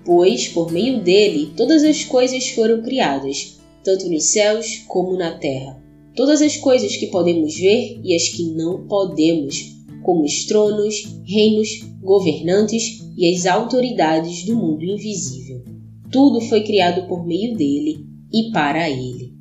Pois 0.04 0.48
por 0.48 0.72
meio 0.72 1.04
dele 1.04 1.54
todas 1.56 1.84
as 1.84 2.04
coisas 2.04 2.50
foram 2.50 2.82
criadas, 2.82 3.60
tanto 3.84 4.10
nos 4.10 4.26
céus 4.32 4.84
como 4.88 5.16
na 5.16 5.38
terra. 5.38 5.80
Todas 6.16 6.42
as 6.42 6.58
coisas 6.58 6.98
que 6.98 7.08
podemos 7.08 7.56
ver 7.56 8.00
e 8.04 8.16
as 8.16 8.30
que 8.30 8.44
não 8.44 8.88
podemos, 8.88 9.76
como 10.02 10.24
os 10.24 10.46
tronos, 10.46 10.96
reinos, 11.28 11.84
governantes 12.02 13.04
e 13.16 13.32
as 13.32 13.46
autoridades 13.46 14.46
do 14.46 14.56
mundo 14.56 14.84
invisível. 14.84 15.75
Tudo 16.12 16.42
foi 16.42 16.64
criado 16.64 17.08
por 17.08 17.26
meio 17.26 17.56
dele 17.56 18.06
e 18.32 18.52
para 18.52 18.90
ele. 18.90 19.34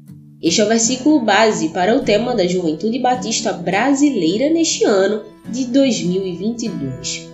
Este 0.42 0.60
é 0.60 0.64
o 0.64 0.68
versículo 0.68 1.20
base 1.20 1.70
para 1.70 1.96
o 1.96 2.02
tema 2.02 2.34
da 2.34 2.46
Juventude 2.46 2.98
Batista 2.98 3.52
Brasileira 3.52 4.50
neste 4.50 4.84
ano 4.84 5.22
de 5.50 5.66
2022. 5.66 7.28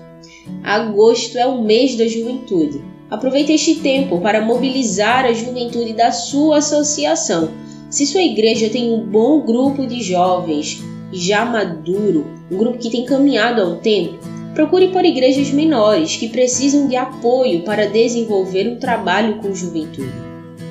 Agosto 0.62 1.36
é 1.36 1.46
o 1.46 1.62
mês 1.62 1.96
da 1.96 2.06
juventude. 2.06 2.80
Aproveite 3.10 3.52
este 3.52 3.76
tempo 3.76 4.20
para 4.20 4.44
mobilizar 4.44 5.24
a 5.24 5.32
juventude 5.32 5.92
da 5.92 6.12
sua 6.12 6.58
associação. 6.58 7.50
Se 7.90 8.06
sua 8.06 8.22
igreja 8.22 8.68
tem 8.68 8.92
um 8.92 9.04
bom 9.04 9.44
grupo 9.44 9.86
de 9.86 10.00
jovens 10.02 10.80
já 11.12 11.44
maduro, 11.44 12.26
um 12.50 12.56
grupo 12.56 12.78
que 12.78 12.90
tem 12.90 13.04
caminhado 13.04 13.60
há 13.60 13.64
um 13.64 13.78
tempo, 13.78 14.18
procure 14.54 14.88
por 14.88 15.04
igrejas 15.04 15.50
menores 15.50 16.16
que 16.16 16.28
precisam 16.28 16.88
de 16.88 16.96
apoio 16.96 17.62
para 17.62 17.88
desenvolver 17.88 18.68
um 18.68 18.78
trabalho 18.78 19.38
com 19.38 19.54
juventude. 19.54 20.12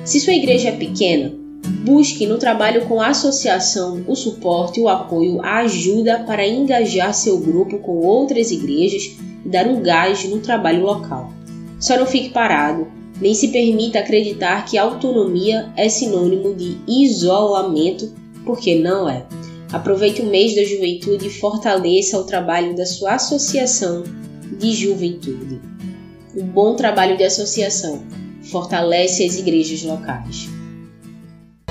Se 0.04 0.20
sua 0.20 0.34
igreja 0.34 0.68
é 0.68 0.72
pequena, 0.72 1.40
Busque 1.84 2.26
no 2.26 2.38
trabalho 2.38 2.86
com 2.86 3.00
a 3.00 3.08
associação 3.08 4.02
o 4.06 4.14
suporte, 4.14 4.80
o 4.80 4.88
apoio, 4.88 5.40
a 5.42 5.58
ajuda 5.58 6.20
para 6.26 6.46
engajar 6.46 7.14
seu 7.14 7.38
grupo 7.38 7.78
com 7.78 7.98
outras 7.98 8.50
igrejas 8.50 9.16
e 9.44 9.48
dar 9.48 9.66
um 9.66 9.80
gás 9.80 10.24
no 10.24 10.40
trabalho 10.40 10.82
local. 10.82 11.32
Só 11.78 11.96
não 11.98 12.06
fique 12.06 12.30
parado, 12.30 12.88
nem 13.20 13.34
se 13.34 13.48
permita 13.48 13.98
acreditar 13.98 14.64
que 14.64 14.76
autonomia 14.76 15.70
é 15.76 15.88
sinônimo 15.88 16.54
de 16.54 16.78
isolamento, 16.88 18.12
porque 18.44 18.74
não 18.74 19.08
é. 19.08 19.24
Aproveite 19.72 20.20
o 20.20 20.26
mês 20.26 20.56
da 20.56 20.64
juventude 20.64 21.28
e 21.28 21.30
fortaleça 21.30 22.18
o 22.18 22.24
trabalho 22.24 22.74
da 22.74 22.84
sua 22.84 23.14
associação 23.14 24.02
de 24.58 24.72
juventude. 24.72 25.60
O 26.34 26.42
bom 26.42 26.74
trabalho 26.74 27.16
de 27.16 27.22
associação 27.22 28.02
fortalece 28.50 29.24
as 29.24 29.36
igrejas 29.36 29.84
locais. 29.84 30.48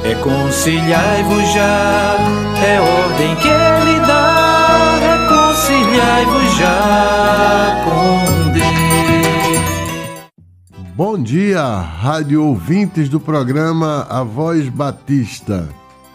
Reconciliai-vos 0.02 1.54
já, 1.54 2.16
é 2.66 2.80
ordem 2.80 3.36
que 3.36 3.48
ele 3.48 4.00
dá. 4.08 4.98
Reconciliai-vos 5.28 6.58
já 6.58 7.84
com 7.84 8.52
Deus. 8.54 8.70
Bom 10.96 11.22
dia, 11.22 11.62
rádio 11.62 12.46
ouvintes 12.46 13.10
do 13.10 13.20
programa 13.20 14.08
A 14.10 14.24
Voz 14.24 14.70
Batista. 14.70 15.68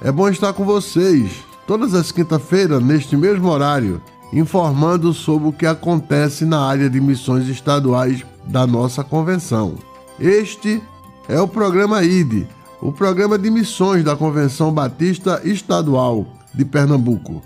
É 0.02 0.10
bom 0.10 0.30
estar 0.30 0.54
com 0.54 0.64
vocês 0.64 1.44
todas 1.66 1.94
as 1.94 2.12
quinta-feiras, 2.12 2.82
neste 2.82 3.16
mesmo 3.16 3.48
horário, 3.48 4.00
informando 4.32 5.12
sobre 5.12 5.48
o 5.48 5.52
que 5.52 5.66
acontece 5.66 6.44
na 6.44 6.60
área 6.60 6.90
de 6.90 7.00
missões 7.00 7.48
estaduais 7.48 8.24
da 8.46 8.66
nossa 8.66 9.02
convenção. 9.02 9.74
Este 10.18 10.82
é 11.28 11.40
o 11.40 11.48
programa 11.48 12.02
ID, 12.02 12.46
o 12.80 12.92
programa 12.92 13.38
de 13.38 13.50
missões 13.50 14.04
da 14.04 14.16
Convenção 14.16 14.72
Batista 14.72 15.40
Estadual 15.44 16.26
de 16.52 16.64
Pernambuco. 16.64 17.42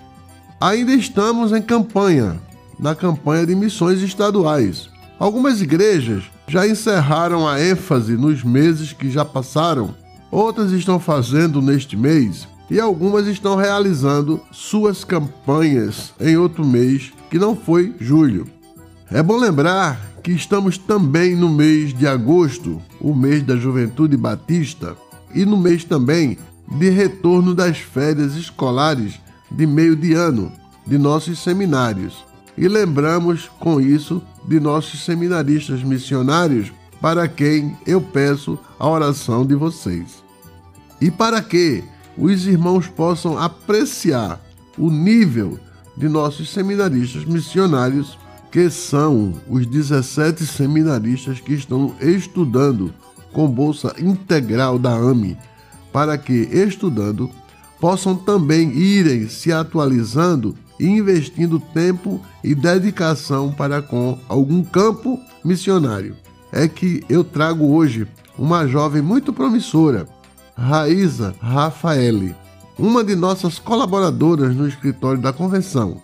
Ainda 0.61 0.93
estamos 0.93 1.53
em 1.53 1.63
campanha, 1.63 2.41
na 2.79 2.95
campanha 2.95 3.47
de 3.47 3.55
missões 3.55 4.03
estaduais. 4.03 4.89
Algumas 5.19 5.61
igrejas 5.61 6.25
já 6.49 6.67
encerraram 6.67 7.47
a 7.47 7.61
ênfase 7.61 8.17
nos 8.17 8.43
meses 8.43 8.93
que 8.93 9.11
já 9.11 9.25
passaram, 9.25 9.95
outras 10.31 10.73
estão 10.73 10.99
fazendo 10.99 11.63
neste 11.63 11.97
mês 11.97 12.49
e 12.71 12.79
algumas 12.79 13.27
estão 13.27 13.57
realizando 13.57 14.41
suas 14.53 15.05
campanhas 15.05 16.13
em 16.21 16.37
outro 16.37 16.65
mês 16.65 17.13
que 17.31 17.39
não 17.39 17.57
foi 17.57 17.95
julho. 17.99 18.47
É 19.11 19.23
bom 19.23 19.37
lembrar 19.37 20.01
que 20.23 20.33
estamos 20.33 20.77
também 20.77 21.35
no 21.35 21.49
mês 21.49 21.95
de 21.95 22.07
agosto, 22.07 22.81
o 23.01 23.15
mês 23.15 23.43
da 23.43 23.57
Juventude 23.57 24.17
Batista, 24.17 24.97
e 25.35 25.45
no 25.47 25.57
mês 25.57 25.85
também 25.85 26.37
de 26.77 26.91
retorno 26.91 27.55
das 27.55 27.79
férias 27.79 28.35
escolares 28.35 29.19
de 29.51 29.67
meio 29.67 29.97
de 29.97 30.13
ano 30.13 30.53
de 30.87 30.99
nossos 30.99 31.43
seminários. 31.43 32.25
E 32.57 32.67
lembramos 32.69 33.49
com 33.59 33.81
isso 33.81 34.23
de 34.47 34.59
nossos 34.59 35.05
seminaristas 35.05 35.83
missionários, 35.83 36.73
para 37.01 37.29
quem 37.29 37.77
eu 37.87 38.01
peço 38.01 38.59
a 38.79 38.89
oração 38.89 39.47
de 39.47 39.55
vocês. 39.55 40.23
E 41.01 41.11
para 41.11 41.41
que 41.41 41.85
os 42.19 42.47
irmãos 42.47 42.89
possam 42.89 43.39
apreciar 43.39 44.41
o 44.77 44.91
nível 44.91 45.59
de 45.97 46.09
nossos 46.09 46.51
seminaristas 46.51 47.25
missionários, 47.25 48.19
que 48.51 48.69
são 48.71 49.35
os 49.49 49.67
17 49.67 50.45
seminaristas 50.47 51.39
que 51.39 51.53
estão 51.55 51.95
estudando 52.01 52.93
com 53.33 53.49
bolsa 53.49 53.95
integral 53.99 54.79
da 54.79 54.93
AME, 54.93 55.37
para 55.93 56.17
que, 56.19 56.49
estudando, 56.53 57.31
possam 57.81 58.17
também 58.17 58.71
irem 58.71 59.29
se 59.29 59.53
atualizando 59.53 60.55
e 60.81 60.87
investindo 60.87 61.61
tempo 61.61 62.21
e 62.43 62.55
dedicação 62.55 63.53
para 63.53 63.83
com 63.83 64.19
algum 64.29 64.63
campo 64.63 65.19
missionário. 65.45 66.17
É 66.51 66.67
que 66.67 67.03
eu 67.09 67.23
trago 67.23 67.75
hoje 67.75 68.07
uma 68.39 68.67
jovem 68.67 69.03
muito 69.03 69.33
promissora 69.33 70.07
Raíza 70.59 71.37
Rafaeli, 71.41 72.35
uma 72.77 73.05
de 73.05 73.15
nossas 73.15 73.61
colaboradoras 73.61 74.57
no 74.57 74.67
escritório 74.67 75.23
da 75.23 75.33
convenção. 75.33 76.03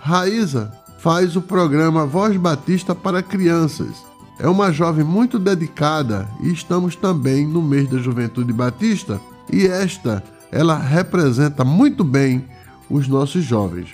Raíza 0.00 0.70
faz 0.98 1.34
o 1.34 1.42
programa 1.42 2.06
Voz 2.06 2.36
Batista 2.36 2.94
para 2.94 3.20
Crianças. 3.20 4.04
É 4.38 4.48
uma 4.48 4.70
jovem 4.70 5.04
muito 5.04 5.40
dedicada 5.40 6.28
e 6.40 6.52
estamos 6.52 6.94
também 6.94 7.44
no 7.44 7.60
mês 7.60 7.90
da 7.90 7.98
Juventude 7.98 8.52
Batista 8.52 9.20
e 9.52 9.66
esta 9.66 10.22
ela 10.52 10.78
representa 10.78 11.64
muito 11.64 12.04
bem 12.04 12.44
os 12.88 13.08
nossos 13.08 13.44
jovens. 13.44 13.88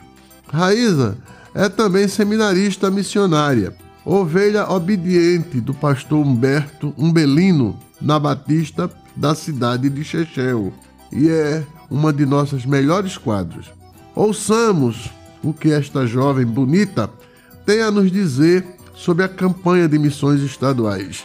Raíza 0.52 1.16
é 1.54 1.70
também 1.70 2.06
seminarista 2.06 2.90
missionária, 2.90 3.74
ovelha 4.04 4.70
obediente 4.70 5.58
do 5.58 5.72
pastor 5.72 6.26
Humberto 6.26 6.92
Umbelino 6.98 7.78
na 7.98 8.18
Batista 8.18 8.90
da 9.16 9.34
cidade 9.34 9.88
de 9.88 10.04
Chechel 10.04 10.72
e 11.10 11.28
é 11.28 11.64
uma 11.90 12.12
de 12.12 12.24
nossas 12.24 12.64
melhores 12.64 13.18
quadros. 13.18 13.70
Ouçamos 14.14 15.10
o 15.42 15.52
que 15.52 15.70
esta 15.70 16.06
jovem 16.06 16.46
bonita 16.46 17.10
tem 17.66 17.82
a 17.82 17.90
nos 17.90 18.10
dizer 18.10 18.64
sobre 18.94 19.24
a 19.24 19.28
campanha 19.28 19.88
de 19.88 19.98
missões 19.98 20.40
estaduais, 20.40 21.24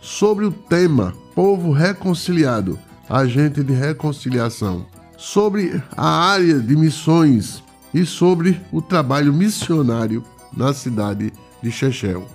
sobre 0.00 0.44
o 0.44 0.52
tema 0.52 1.14
Povo 1.34 1.72
Reconciliado, 1.72 2.78
agente 3.08 3.62
de 3.62 3.72
reconciliação, 3.72 4.86
sobre 5.16 5.82
a 5.96 6.06
área 6.06 6.58
de 6.58 6.76
missões 6.76 7.62
e 7.92 8.04
sobre 8.04 8.60
o 8.72 8.82
trabalho 8.82 9.32
missionário 9.32 10.22
na 10.56 10.72
cidade 10.72 11.32
de 11.62 11.70
Chechel. 11.70 12.33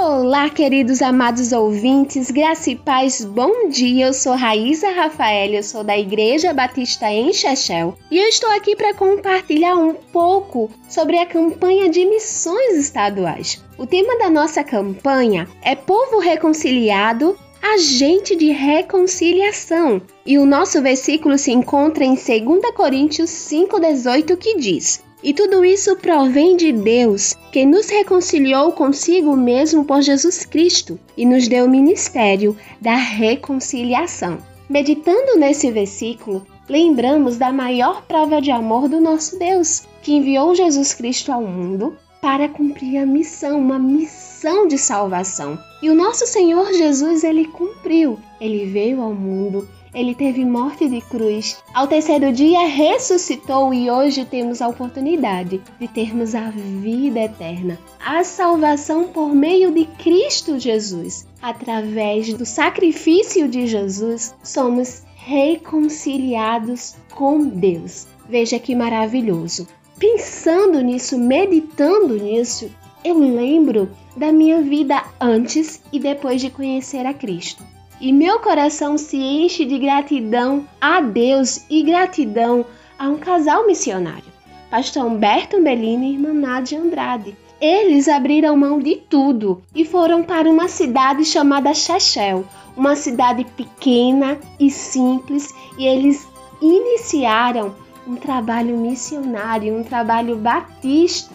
Olá, 0.00 0.48
queridos 0.48 1.02
amados 1.02 1.50
ouvintes, 1.50 2.30
graça 2.30 2.70
e 2.70 2.76
paz, 2.76 3.24
bom 3.24 3.68
dia. 3.68 4.06
Eu 4.06 4.14
sou 4.14 4.36
Raíza 4.36 4.90
Rafael, 4.90 5.50
eu 5.52 5.62
sou 5.64 5.82
da 5.82 5.98
Igreja 5.98 6.54
Batista 6.54 7.10
em 7.10 7.32
Chechel 7.32 7.98
e 8.08 8.16
eu 8.16 8.28
estou 8.28 8.48
aqui 8.52 8.76
para 8.76 8.94
compartilhar 8.94 9.74
um 9.74 9.94
pouco 9.94 10.70
sobre 10.88 11.18
a 11.18 11.26
campanha 11.26 11.90
de 11.90 12.06
missões 12.06 12.76
estaduais. 12.76 13.60
O 13.76 13.88
tema 13.88 14.16
da 14.20 14.30
nossa 14.30 14.62
campanha 14.62 15.48
é 15.62 15.74
Povo 15.74 16.20
Reconciliado, 16.20 17.36
Agente 17.60 18.36
de 18.36 18.52
Reconciliação. 18.52 20.00
E 20.24 20.38
o 20.38 20.46
nosso 20.46 20.80
versículo 20.80 21.36
se 21.36 21.50
encontra 21.50 22.04
em 22.04 22.14
2 22.14 22.72
Coríntios 22.72 23.30
5,18 23.30 24.36
que 24.36 24.58
diz: 24.58 25.02
e 25.22 25.34
tudo 25.34 25.64
isso 25.64 25.96
provém 25.96 26.56
de 26.56 26.72
Deus, 26.72 27.34
que 27.52 27.66
nos 27.66 27.88
reconciliou 27.88 28.72
consigo 28.72 29.36
mesmo 29.36 29.84
por 29.84 30.00
Jesus 30.00 30.44
Cristo 30.44 30.98
e 31.16 31.26
nos 31.26 31.48
deu 31.48 31.64
o 31.64 31.70
ministério 31.70 32.56
da 32.80 32.94
reconciliação. 32.94 34.38
Meditando 34.68 35.38
nesse 35.38 35.70
versículo, 35.70 36.46
lembramos 36.68 37.36
da 37.36 37.52
maior 37.52 38.02
prova 38.06 38.40
de 38.40 38.50
amor 38.50 38.88
do 38.88 39.00
nosso 39.00 39.38
Deus, 39.38 39.82
que 40.02 40.14
enviou 40.14 40.54
Jesus 40.54 40.94
Cristo 40.94 41.32
ao 41.32 41.42
mundo 41.42 41.96
para 42.20 42.48
cumprir 42.48 42.98
a 42.98 43.06
missão, 43.06 43.58
uma 43.58 43.78
missão 43.78 44.66
de 44.66 44.76
salvação. 44.76 45.58
E 45.82 45.88
o 45.88 45.94
nosso 45.94 46.26
Senhor 46.26 46.72
Jesus, 46.72 47.24
ele 47.24 47.46
cumpriu. 47.46 48.18
Ele 48.40 48.66
veio 48.66 49.00
ao 49.00 49.14
mundo 49.14 49.68
ele 49.98 50.14
teve 50.14 50.44
morte 50.44 50.88
de 50.88 51.00
cruz. 51.00 51.60
Ao 51.74 51.88
terceiro 51.88 52.32
dia 52.32 52.68
ressuscitou 52.68 53.74
e 53.74 53.90
hoje 53.90 54.24
temos 54.24 54.62
a 54.62 54.68
oportunidade 54.68 55.60
de 55.80 55.88
termos 55.88 56.36
a 56.36 56.50
vida 56.50 57.18
eterna, 57.18 57.76
a 57.98 58.22
salvação 58.22 59.08
por 59.08 59.34
meio 59.34 59.72
de 59.72 59.86
Cristo 60.00 60.56
Jesus. 60.56 61.26
Através 61.42 62.32
do 62.32 62.46
sacrifício 62.46 63.48
de 63.48 63.66
Jesus, 63.66 64.36
somos 64.40 65.02
reconciliados 65.16 66.94
com 67.12 67.44
Deus. 67.48 68.06
Veja 68.28 68.60
que 68.60 68.76
maravilhoso. 68.76 69.66
Pensando 69.98 70.80
nisso, 70.80 71.18
meditando 71.18 72.14
nisso, 72.14 72.70
eu 73.04 73.18
lembro 73.18 73.90
da 74.16 74.30
minha 74.30 74.62
vida 74.62 75.02
antes 75.20 75.82
e 75.92 75.98
depois 75.98 76.40
de 76.40 76.50
conhecer 76.50 77.04
a 77.04 77.12
Cristo 77.12 77.77
e 78.00 78.12
meu 78.12 78.38
coração 78.40 78.96
se 78.96 79.16
enche 79.16 79.64
de 79.64 79.78
gratidão 79.78 80.66
a 80.80 81.00
Deus 81.00 81.64
e 81.68 81.82
gratidão 81.82 82.64
a 82.98 83.08
um 83.08 83.16
casal 83.16 83.66
missionário, 83.66 84.32
Pastor 84.70 85.04
Humberto 85.04 85.60
Bellini 85.62 86.10
e 86.10 86.14
irmã 86.14 86.32
Nádia 86.32 86.80
Andrade. 86.80 87.36
Eles 87.60 88.06
abriram 88.06 88.56
mão 88.56 88.78
de 88.78 88.96
tudo 88.96 89.62
e 89.74 89.84
foram 89.84 90.22
para 90.22 90.48
uma 90.48 90.68
cidade 90.68 91.24
chamada 91.24 91.74
Chechel, 91.74 92.44
uma 92.76 92.94
cidade 92.94 93.44
pequena 93.44 94.38
e 94.60 94.70
simples, 94.70 95.52
e 95.76 95.84
eles 95.84 96.26
iniciaram 96.62 97.74
um 98.06 98.14
trabalho 98.14 98.76
missionário, 98.76 99.76
um 99.76 99.82
trabalho 99.82 100.36
batista. 100.36 101.34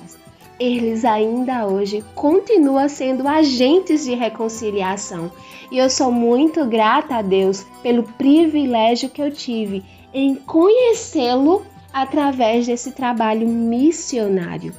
Eles 0.63 1.03
ainda 1.03 1.67
hoje 1.67 2.01
continuam 2.15 2.87
sendo 2.87 3.27
agentes 3.27 4.05
de 4.05 4.15
reconciliação 4.15 5.29
e 5.69 5.77
eu 5.77 5.89
sou 5.89 6.09
muito 6.09 6.65
grata 6.65 7.15
a 7.15 7.21
Deus 7.21 7.65
pelo 7.81 8.03
privilégio 8.03 9.09
que 9.09 9.21
eu 9.21 9.29
tive 9.29 9.83
em 10.13 10.35
conhecê-lo 10.35 11.65
através 11.91 12.65
desse 12.65 12.93
trabalho 12.93 13.45
missionário. 13.45 14.73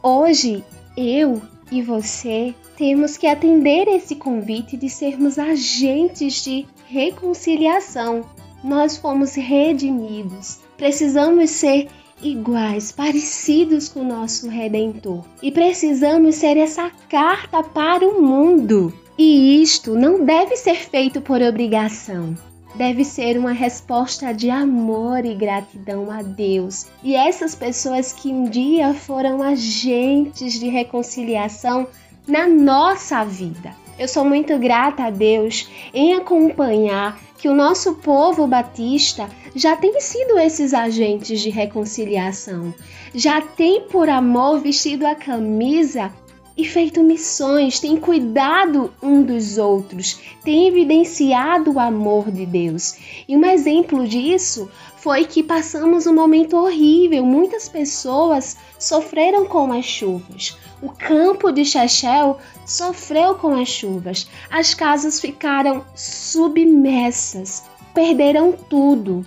Hoje, 0.00 0.62
eu 0.96 1.42
e 1.68 1.82
você 1.82 2.54
temos 2.76 3.16
que 3.16 3.26
atender 3.26 3.88
esse 3.88 4.14
convite 4.14 4.76
de 4.76 4.88
sermos 4.88 5.36
agentes 5.36 6.44
de 6.44 6.64
reconciliação. 6.86 8.24
Nós 8.62 8.96
fomos 8.96 9.34
redimidos, 9.34 10.60
Precisamos 10.76 11.50
ser 11.50 11.88
iguais, 12.22 12.92
parecidos 12.92 13.88
com 13.88 14.00
o 14.00 14.08
nosso 14.08 14.48
Redentor. 14.48 15.24
E 15.42 15.50
precisamos 15.50 16.36
ser 16.36 16.56
essa 16.56 16.90
carta 17.08 17.62
para 17.62 18.06
o 18.06 18.22
mundo. 18.22 18.92
E 19.16 19.62
isto 19.62 19.94
não 19.94 20.24
deve 20.24 20.56
ser 20.56 20.76
feito 20.76 21.20
por 21.20 21.40
obrigação. 21.40 22.36
Deve 22.74 23.04
ser 23.04 23.38
uma 23.38 23.52
resposta 23.52 24.32
de 24.32 24.50
amor 24.50 25.24
e 25.24 25.34
gratidão 25.34 26.10
a 26.10 26.22
Deus. 26.22 26.86
E 27.02 27.14
essas 27.14 27.54
pessoas 27.54 28.12
que 28.12 28.28
um 28.28 28.50
dia 28.50 28.92
foram 28.92 29.42
agentes 29.42 30.54
de 30.54 30.68
reconciliação 30.68 31.86
na 32.26 32.48
nossa 32.48 33.24
vida. 33.24 33.83
Eu 33.96 34.08
sou 34.08 34.24
muito 34.24 34.58
grata 34.58 35.04
a 35.04 35.10
Deus 35.10 35.68
em 35.92 36.14
acompanhar 36.14 37.20
que 37.38 37.48
o 37.48 37.54
nosso 37.54 37.94
povo 37.96 38.46
batista 38.46 39.28
já 39.54 39.76
tem 39.76 40.00
sido 40.00 40.36
esses 40.38 40.74
agentes 40.74 41.40
de 41.40 41.48
reconciliação, 41.48 42.74
já 43.14 43.40
tem 43.40 43.82
por 43.82 44.08
amor 44.08 44.58
vestido 44.58 45.06
a 45.06 45.14
camisa 45.14 46.12
e 46.56 46.64
feito 46.64 47.02
missões, 47.02 47.78
tem 47.78 47.96
cuidado 47.96 48.92
um 49.02 49.22
dos 49.22 49.58
outros, 49.58 50.20
tem 50.44 50.68
evidenciado 50.68 51.72
o 51.72 51.80
amor 51.80 52.30
de 52.30 52.46
Deus. 52.46 52.96
E 53.28 53.36
um 53.36 53.44
exemplo 53.44 54.06
disso 54.06 54.68
foi 54.96 55.24
que 55.24 55.42
passamos 55.42 56.06
um 56.06 56.14
momento 56.14 56.56
horrível, 56.56 57.24
muitas 57.24 57.68
pessoas 57.68 58.56
sofreram 58.78 59.46
com 59.46 59.72
as 59.72 59.84
chuvas. 59.84 60.56
O 60.82 60.88
campo 60.90 61.50
de 61.50 61.64
Chechel 61.64 62.38
sofreu 62.66 63.36
com 63.36 63.54
as 63.54 63.68
chuvas. 63.68 64.28
As 64.50 64.74
casas 64.74 65.20
ficaram 65.20 65.84
submersas, 65.94 67.64
perderam 67.92 68.52
tudo 68.52 69.24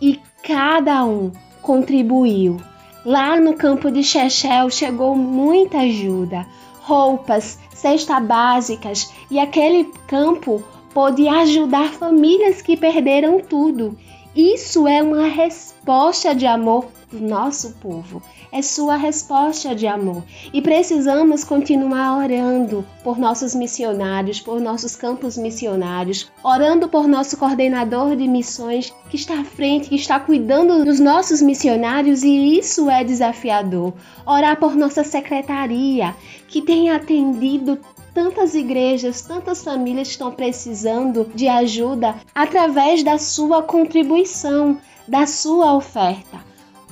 e 0.00 0.20
cada 0.42 1.04
um 1.04 1.32
contribuiu. 1.60 2.60
Lá 3.04 3.38
no 3.38 3.54
campo 3.54 3.90
de 3.90 4.02
Chechel 4.02 4.70
chegou 4.70 5.14
muita 5.14 5.78
ajuda, 5.78 6.46
roupas, 6.80 7.58
cestas 7.74 8.24
básicas 8.24 9.12
e 9.30 9.38
aquele 9.38 9.84
campo 10.06 10.62
pôde 10.94 11.28
ajudar 11.28 11.92
famílias 11.92 12.62
que 12.62 12.76
perderam 12.76 13.40
tudo. 13.40 13.98
Isso 14.34 14.86
é 14.88 15.02
uma 15.02 15.26
resposta 15.28 16.34
de 16.34 16.46
amor 16.46 16.86
do 17.10 17.20
nosso 17.20 17.72
povo 17.74 18.22
é 18.54 18.62
sua 18.62 18.94
resposta 18.94 19.74
de 19.74 19.84
amor. 19.84 20.22
E 20.52 20.62
precisamos 20.62 21.42
continuar 21.42 22.18
orando 22.18 22.86
por 23.02 23.18
nossos 23.18 23.52
missionários, 23.52 24.40
por 24.40 24.60
nossos 24.60 24.94
campos 24.94 25.36
missionários, 25.36 26.30
orando 26.40 26.88
por 26.88 27.08
nosso 27.08 27.36
coordenador 27.36 28.14
de 28.14 28.28
missões 28.28 28.94
que 29.10 29.16
está 29.16 29.40
à 29.40 29.44
frente, 29.44 29.88
que 29.88 29.96
está 29.96 30.20
cuidando 30.20 30.84
dos 30.84 31.00
nossos 31.00 31.42
missionários 31.42 32.22
e 32.22 32.56
isso 32.56 32.88
é 32.88 33.02
desafiador. 33.02 33.92
Orar 34.24 34.56
por 34.56 34.76
nossa 34.76 35.02
secretaria, 35.02 36.14
que 36.46 36.62
tem 36.62 36.90
atendido 36.90 37.76
tantas 38.14 38.54
igrejas, 38.54 39.22
tantas 39.22 39.62
famílias 39.64 40.08
estão 40.08 40.30
precisando 40.30 41.30
de 41.34 41.48
ajuda 41.48 42.14
através 42.34 43.02
da 43.02 43.18
sua 43.18 43.62
contribuição, 43.62 44.78
da 45.06 45.26
sua 45.26 45.74
oferta. 45.74 46.38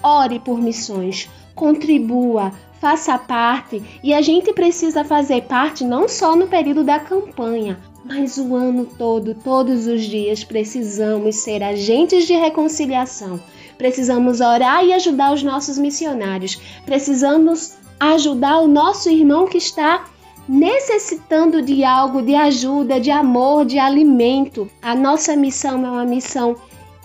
Ore 0.03 0.41
por 0.41 0.61
missões 0.61 1.31
contribua, 1.55 2.53
faça 2.81 3.17
parte 3.19 3.83
e 4.03 4.13
a 4.13 4.21
gente 4.21 4.53
precisa 4.53 5.05
fazer 5.05 5.43
parte 5.43 5.85
não 5.85 6.09
só 6.09 6.35
no 6.35 6.47
período 6.47 6.83
da 6.83 6.99
campanha, 6.99 7.79
mas 8.05 8.37
o 8.37 8.55
ano 8.57 8.85
todo, 8.85 9.35
todos 9.35 9.87
os 9.87 10.03
dias, 10.03 10.43
precisamos 10.43 11.37
ser 11.37 11.63
agentes 11.63 12.27
de 12.27 12.33
reconciliação. 12.33 13.41
Precisamos 13.79 14.41
orar 14.41 14.85
e 14.85 14.93
ajudar 14.93 15.33
os 15.33 15.43
nossos 15.43 15.79
missionários. 15.79 16.61
Precisamos 16.85 17.75
ajudar 17.99 18.59
o 18.59 18.67
nosso 18.67 19.09
irmão 19.09 19.47
que 19.47 19.59
está 19.59 20.07
necessitando 20.49 21.63
de 21.63 21.85
algo, 21.85 22.23
de 22.23 22.35
ajuda, 22.35 23.01
de 23.01 23.11
amor, 23.11 23.65
de 23.65 23.79
alimento. 23.79 24.69
A 24.81 24.95
nossa 24.95 25.37
missão 25.37 25.85
é 25.87 25.91
uma 25.91 26.05
missão 26.05 26.57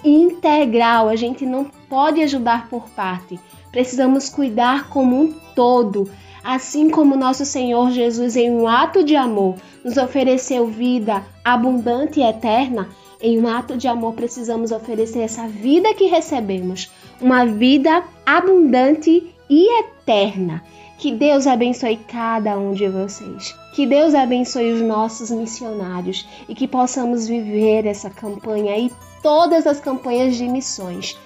integral. 0.04 1.10
A 1.10 1.16
gente 1.16 1.46
não 1.46 1.66
pode 1.90 2.22
ajudar 2.22 2.70
por 2.70 2.90
parte. 2.90 3.40
Precisamos 3.72 4.30
cuidar 4.30 4.90
como 4.90 5.20
um 5.20 5.34
todo, 5.54 6.10
assim 6.44 6.90
como 6.90 7.16
nosso 7.16 7.46
Senhor 7.46 7.92
Jesus, 7.92 8.36
em 8.36 8.50
um 8.50 8.68
ato 8.68 9.04
de 9.04 9.16
amor, 9.16 9.56
nos 9.84 9.98
ofereceu 9.98 10.68
vida 10.68 11.24
abundante 11.44 12.20
e 12.20 12.24
eterna. 12.24 12.90
Em 13.22 13.40
um 13.40 13.48
ato 13.48 13.76
de 13.76 13.88
amor, 13.88 14.14
precisamos 14.14 14.72
oferecer 14.72 15.22
essa 15.22 15.48
vida 15.48 15.94
que 15.94 16.06
recebemos, 16.06 16.92
uma 17.20 17.46
vida 17.46 18.04
abundante 18.26 19.34
e 19.50 19.80
eterna. 19.80 20.64
Que 20.98 21.12
Deus 21.12 21.46
abençoe 21.46 21.98
cada 21.98 22.58
um 22.58 22.74
de 22.74 22.88
vocês. 22.88 23.56
Que 23.74 23.86
Deus 23.86 24.16
abençoe 24.16 24.74
os 24.74 24.82
nossos 24.82 25.30
missionários 25.30 26.28
e 26.50 26.56
que 26.56 26.68
possamos 26.68 27.28
viver 27.28 27.86
essa 27.86 28.10
campanha 28.10 28.78
e 28.78 28.92
todas 29.22 29.68
as 29.68 29.80
campanhas 29.80 30.36
de 30.36 30.48
missões 30.48 31.18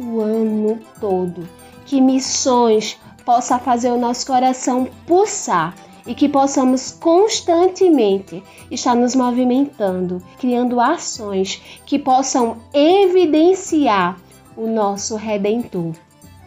o 0.00 0.20
ano 0.20 0.80
todo 1.00 1.46
que 1.84 2.00
missões 2.00 2.98
possa 3.24 3.58
fazer 3.58 3.90
o 3.90 3.98
nosso 3.98 4.26
coração 4.26 4.88
pulsar 5.06 5.74
e 6.06 6.14
que 6.14 6.28
possamos 6.28 6.90
constantemente 6.90 8.42
estar 8.70 8.94
nos 8.94 9.14
movimentando, 9.14 10.22
criando 10.38 10.80
ações 10.80 11.62
que 11.86 11.98
possam 11.98 12.56
evidenciar 12.72 14.18
o 14.56 14.66
nosso 14.66 15.16
redentor. 15.16 15.92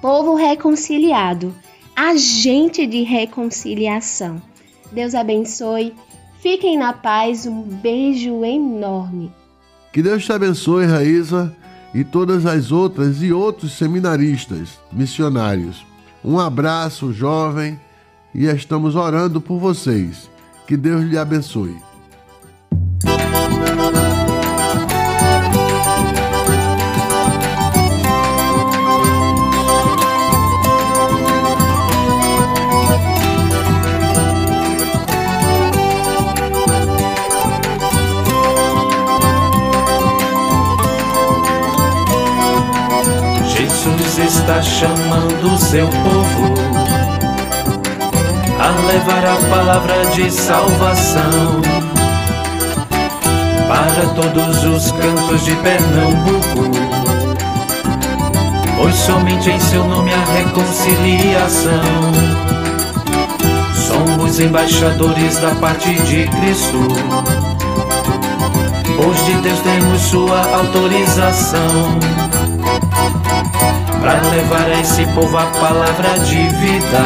Povo 0.02 0.36
reconciliado, 0.36 1.56
agente 1.96 2.86
de 2.86 3.04
reconciliação. 3.04 4.42
Deus 4.92 5.16
abençoe. 5.16 5.94
Fiquem 6.42 6.78
na 6.78 6.94
paz. 6.94 7.46
Um 7.46 7.62
beijo 7.62 8.44
enorme. 8.44 9.32
Que 9.92 10.02
Deus 10.02 10.26
te 10.26 10.32
abençoe, 10.32 10.86
Raíza 10.86 11.56
e 11.96 12.04
todas 12.04 12.46
as 12.46 12.74
outras 12.74 13.24
e 13.24 13.32
outros 13.32 13.72
seminaristas, 13.78 14.78
missionários. 14.92 15.86
Um 16.22 16.38
abraço, 16.38 17.14
jovem, 17.14 17.80
e 18.34 18.48
estamos 18.48 18.98
orando 18.98 19.40
por 19.40 19.60
vocês. 19.60 20.30
Que 20.68 20.76
Deus 20.76 21.06
lhe 21.06 21.18
abençoe. 21.18 21.74
Chamando 44.80 45.58
seu 45.58 45.88
povo 45.88 46.54
a 48.60 48.88
levar 48.88 49.26
a 49.26 49.38
palavra 49.50 50.06
de 50.08 50.30
salvação 50.30 51.62
para 53.70 54.06
todos 54.16 54.66
os 54.66 54.92
cantos 54.92 55.46
de 55.46 55.56
Pernambuco. 55.56 56.72
Pois 58.76 58.96
somente 58.96 59.50
em 59.50 59.60
seu 59.62 59.86
nome 59.86 60.12
a 60.14 60.26
reconciliação. 60.26 61.72
Somos 63.88 64.42
embaixadores 64.42 65.38
da 65.38 65.52
parte 65.56 65.94
de 66.04 66.28
Cristo. 66.28 66.80
Pois 68.98 69.26
de 69.26 69.34
Deus 69.36 69.60
temos 69.62 70.02
sua 70.02 70.42
autorização 70.58 72.35
para 74.06 74.22
levar 74.30 74.70
a 74.70 74.80
esse 74.82 75.04
povo 75.16 75.36
a 75.36 75.48
palavra 75.48 76.20
de 76.20 76.36
vida 76.36 77.04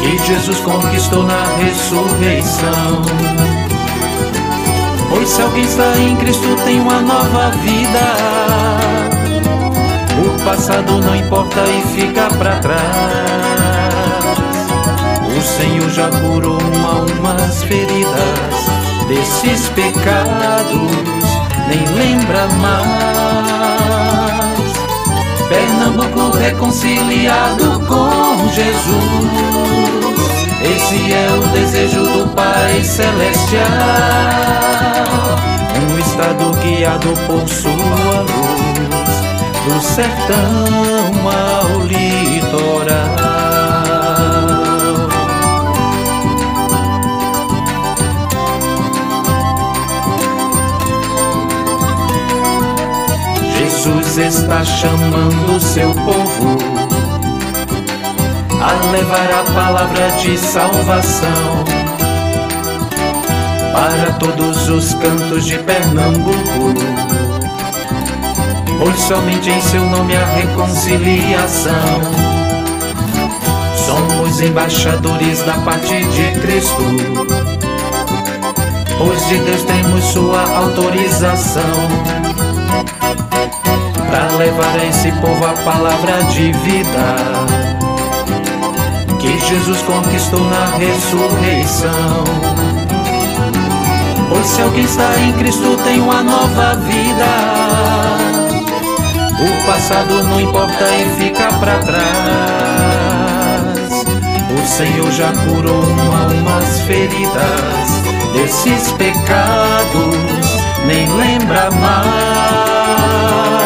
que 0.00 0.16
Jesus 0.26 0.58
conquistou 0.60 1.24
na 1.24 1.44
ressurreição. 1.58 3.02
Pois 5.10 5.28
se 5.28 5.42
alguém 5.42 5.64
está 5.64 5.94
em 5.98 6.16
Cristo 6.16 6.56
tem 6.64 6.80
uma 6.80 7.02
nova 7.02 7.50
vida. 7.62 8.00
O 10.24 10.42
passado 10.42 10.98
não 11.02 11.14
importa 11.14 11.60
e 11.60 11.82
fica 11.94 12.26
para 12.38 12.58
trás. 12.60 12.80
O 15.36 15.42
Senhor 15.42 15.90
já 15.90 16.08
curou 16.08 16.58
umas 17.18 17.62
feridas 17.64 18.08
desses 19.06 19.68
pecados, 19.68 20.90
nem 21.68 21.86
lembra 21.94 22.48
mais. 22.56 23.47
Pernambuco 25.98 26.36
reconciliado 26.36 27.80
com 27.80 28.48
Jesus. 28.50 28.88
Esse 30.62 31.12
é 31.12 31.28
o 31.32 31.40
desejo 31.48 32.04
do 32.04 32.28
Pai 32.34 32.84
Celestial. 32.84 33.64
Um 35.90 35.98
estado 35.98 36.52
guiado 36.62 37.12
por 37.26 37.48
sua 37.48 37.72
luz. 37.72 38.78
do 39.64 39.80
sertão 39.82 41.28
ao 41.28 41.80
litoral. 41.80 43.07
Jesus 53.78 54.18
está 54.18 54.64
chamando 54.64 55.60
seu 55.60 55.94
povo 55.94 56.58
a 58.60 58.90
levar 58.90 59.30
a 59.30 59.52
palavra 59.52 60.10
de 60.20 60.36
salvação 60.36 61.64
para 63.72 64.14
todos 64.18 64.68
os 64.68 64.94
cantos 64.94 65.46
de 65.46 65.58
Pernambuco. 65.58 66.74
Pois 68.80 68.96
somente 68.98 69.48
em 69.48 69.60
seu 69.60 69.84
nome 69.86 70.16
há 70.16 70.24
reconciliação. 70.24 72.00
Somos 73.86 74.40
embaixadores 74.40 75.42
da 75.44 75.54
parte 75.58 76.02
de 76.02 76.40
Cristo. 76.40 76.82
Pois 78.98 79.28
de 79.28 79.38
Deus 79.38 79.62
temos 79.62 80.04
sua 80.06 80.42
autorização 80.56 82.17
para 84.10 84.36
levar 84.36 84.78
a 84.78 84.84
esse 84.84 85.12
povo 85.12 85.44
a 85.44 85.52
palavra 85.64 86.22
de 86.24 86.52
vida 86.52 87.58
que 89.18 89.38
Jesus 89.46 89.82
conquistou 89.82 90.40
na 90.40 90.76
ressurreição. 90.76 92.24
Pois 94.28 94.46
se 94.46 94.62
alguém 94.62 94.84
está 94.84 95.18
em 95.18 95.32
Cristo 95.34 95.76
tem 95.84 96.00
uma 96.00 96.22
nova 96.22 96.74
vida. 96.76 97.26
O 99.40 99.66
passado 99.66 100.22
não 100.24 100.40
importa 100.40 100.84
e 100.84 101.04
fica 101.18 101.52
para 101.60 101.78
trás. 101.78 101.98
O 104.50 104.66
Senhor 104.66 105.10
já 105.12 105.32
curou 105.32 105.84
almas 106.12 106.80
feridas 106.82 107.88
desses 108.32 108.92
pecados, 108.92 110.16
nem 110.86 111.06
lembra 111.16 111.70
mais. 111.72 113.57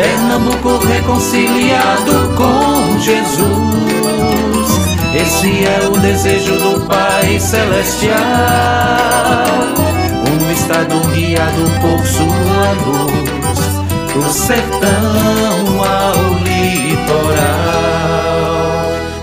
Pernambuco 0.00 0.78
reconciliado 0.86 2.32
com 2.34 2.98
Jesus. 2.98 3.44
Esse 5.14 5.66
é 5.66 5.86
o 5.86 5.98
desejo 5.98 6.56
do 6.56 6.80
Pai 6.86 7.38
Celestial. 7.38 8.16
Um 10.26 10.50
estado 10.52 10.98
guiado 11.12 11.70
por 11.82 12.06
sua 12.06 12.72
luz, 12.86 13.60
do 14.14 14.22
sertão 14.32 15.84
ao 15.84 16.32
litoral. 16.44 17.36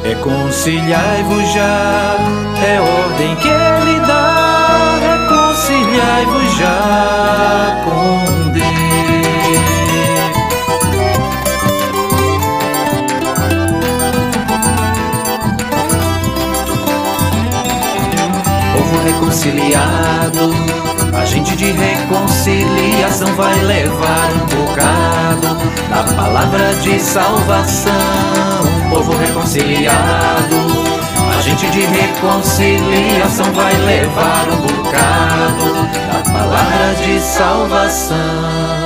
Reconciliai-vos 0.03 1.53
já, 1.53 2.17
é 2.63 2.79
ordem 2.79 3.35
que 3.37 3.47
ele 3.47 3.99
dá. 4.05 4.99
Reconciliai-vos 5.01 6.55
já 6.55 7.81
com 7.83 8.51
Deus. 8.51 8.86
Reconciliado. 19.37 20.49
A 21.13 21.25
gente 21.25 21.55
de 21.55 21.71
reconciliação 21.71 23.27
vai 23.35 23.55
levar 23.63 24.31
um 24.33 24.67
bocado 24.67 25.55
da 25.89 26.03
palavra 26.15 26.73
de 26.81 26.99
salvação. 26.99 27.93
Povo 28.89 29.15
reconciliado. 29.17 30.55
A 31.37 31.41
gente 31.41 31.67
de 31.69 31.81
reconciliação 31.81 33.51
vai 33.53 33.73
levar 33.77 34.47
um 34.49 34.61
bocado 34.61 35.87
da 36.11 36.31
palavra 36.31 36.95
de 36.95 37.19
salvação. 37.19 38.76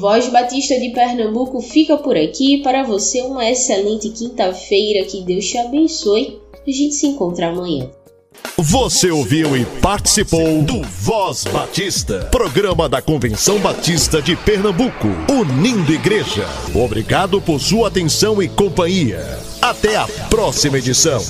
Voz 0.00 0.28
Batista 0.28 0.80
de 0.80 0.88
Pernambuco 0.88 1.60
fica 1.60 1.98
por 1.98 2.16
aqui. 2.16 2.62
Para 2.62 2.82
você, 2.82 3.20
uma 3.20 3.46
excelente 3.50 4.08
quinta-feira. 4.08 5.04
Que 5.04 5.20
Deus 5.20 5.44
te 5.44 5.58
abençoe. 5.58 6.40
A 6.66 6.70
gente 6.70 6.94
se 6.94 7.06
encontra 7.06 7.48
amanhã. 7.48 7.90
Você 8.56 9.10
ouviu 9.10 9.54
e 9.54 9.66
participou 9.82 10.62
do 10.62 10.82
Voz 10.82 11.44
Batista, 11.44 12.28
programa 12.30 12.88
da 12.88 13.02
Convenção 13.02 13.58
Batista 13.58 14.22
de 14.22 14.34
Pernambuco, 14.36 15.08
unindo 15.28 15.92
igreja. 15.92 16.46
Obrigado 16.74 17.38
por 17.42 17.60
sua 17.60 17.88
atenção 17.88 18.42
e 18.42 18.48
companhia. 18.48 19.38
Até 19.60 19.96
a 19.96 20.08
próxima 20.30 20.78
edição. 20.78 21.20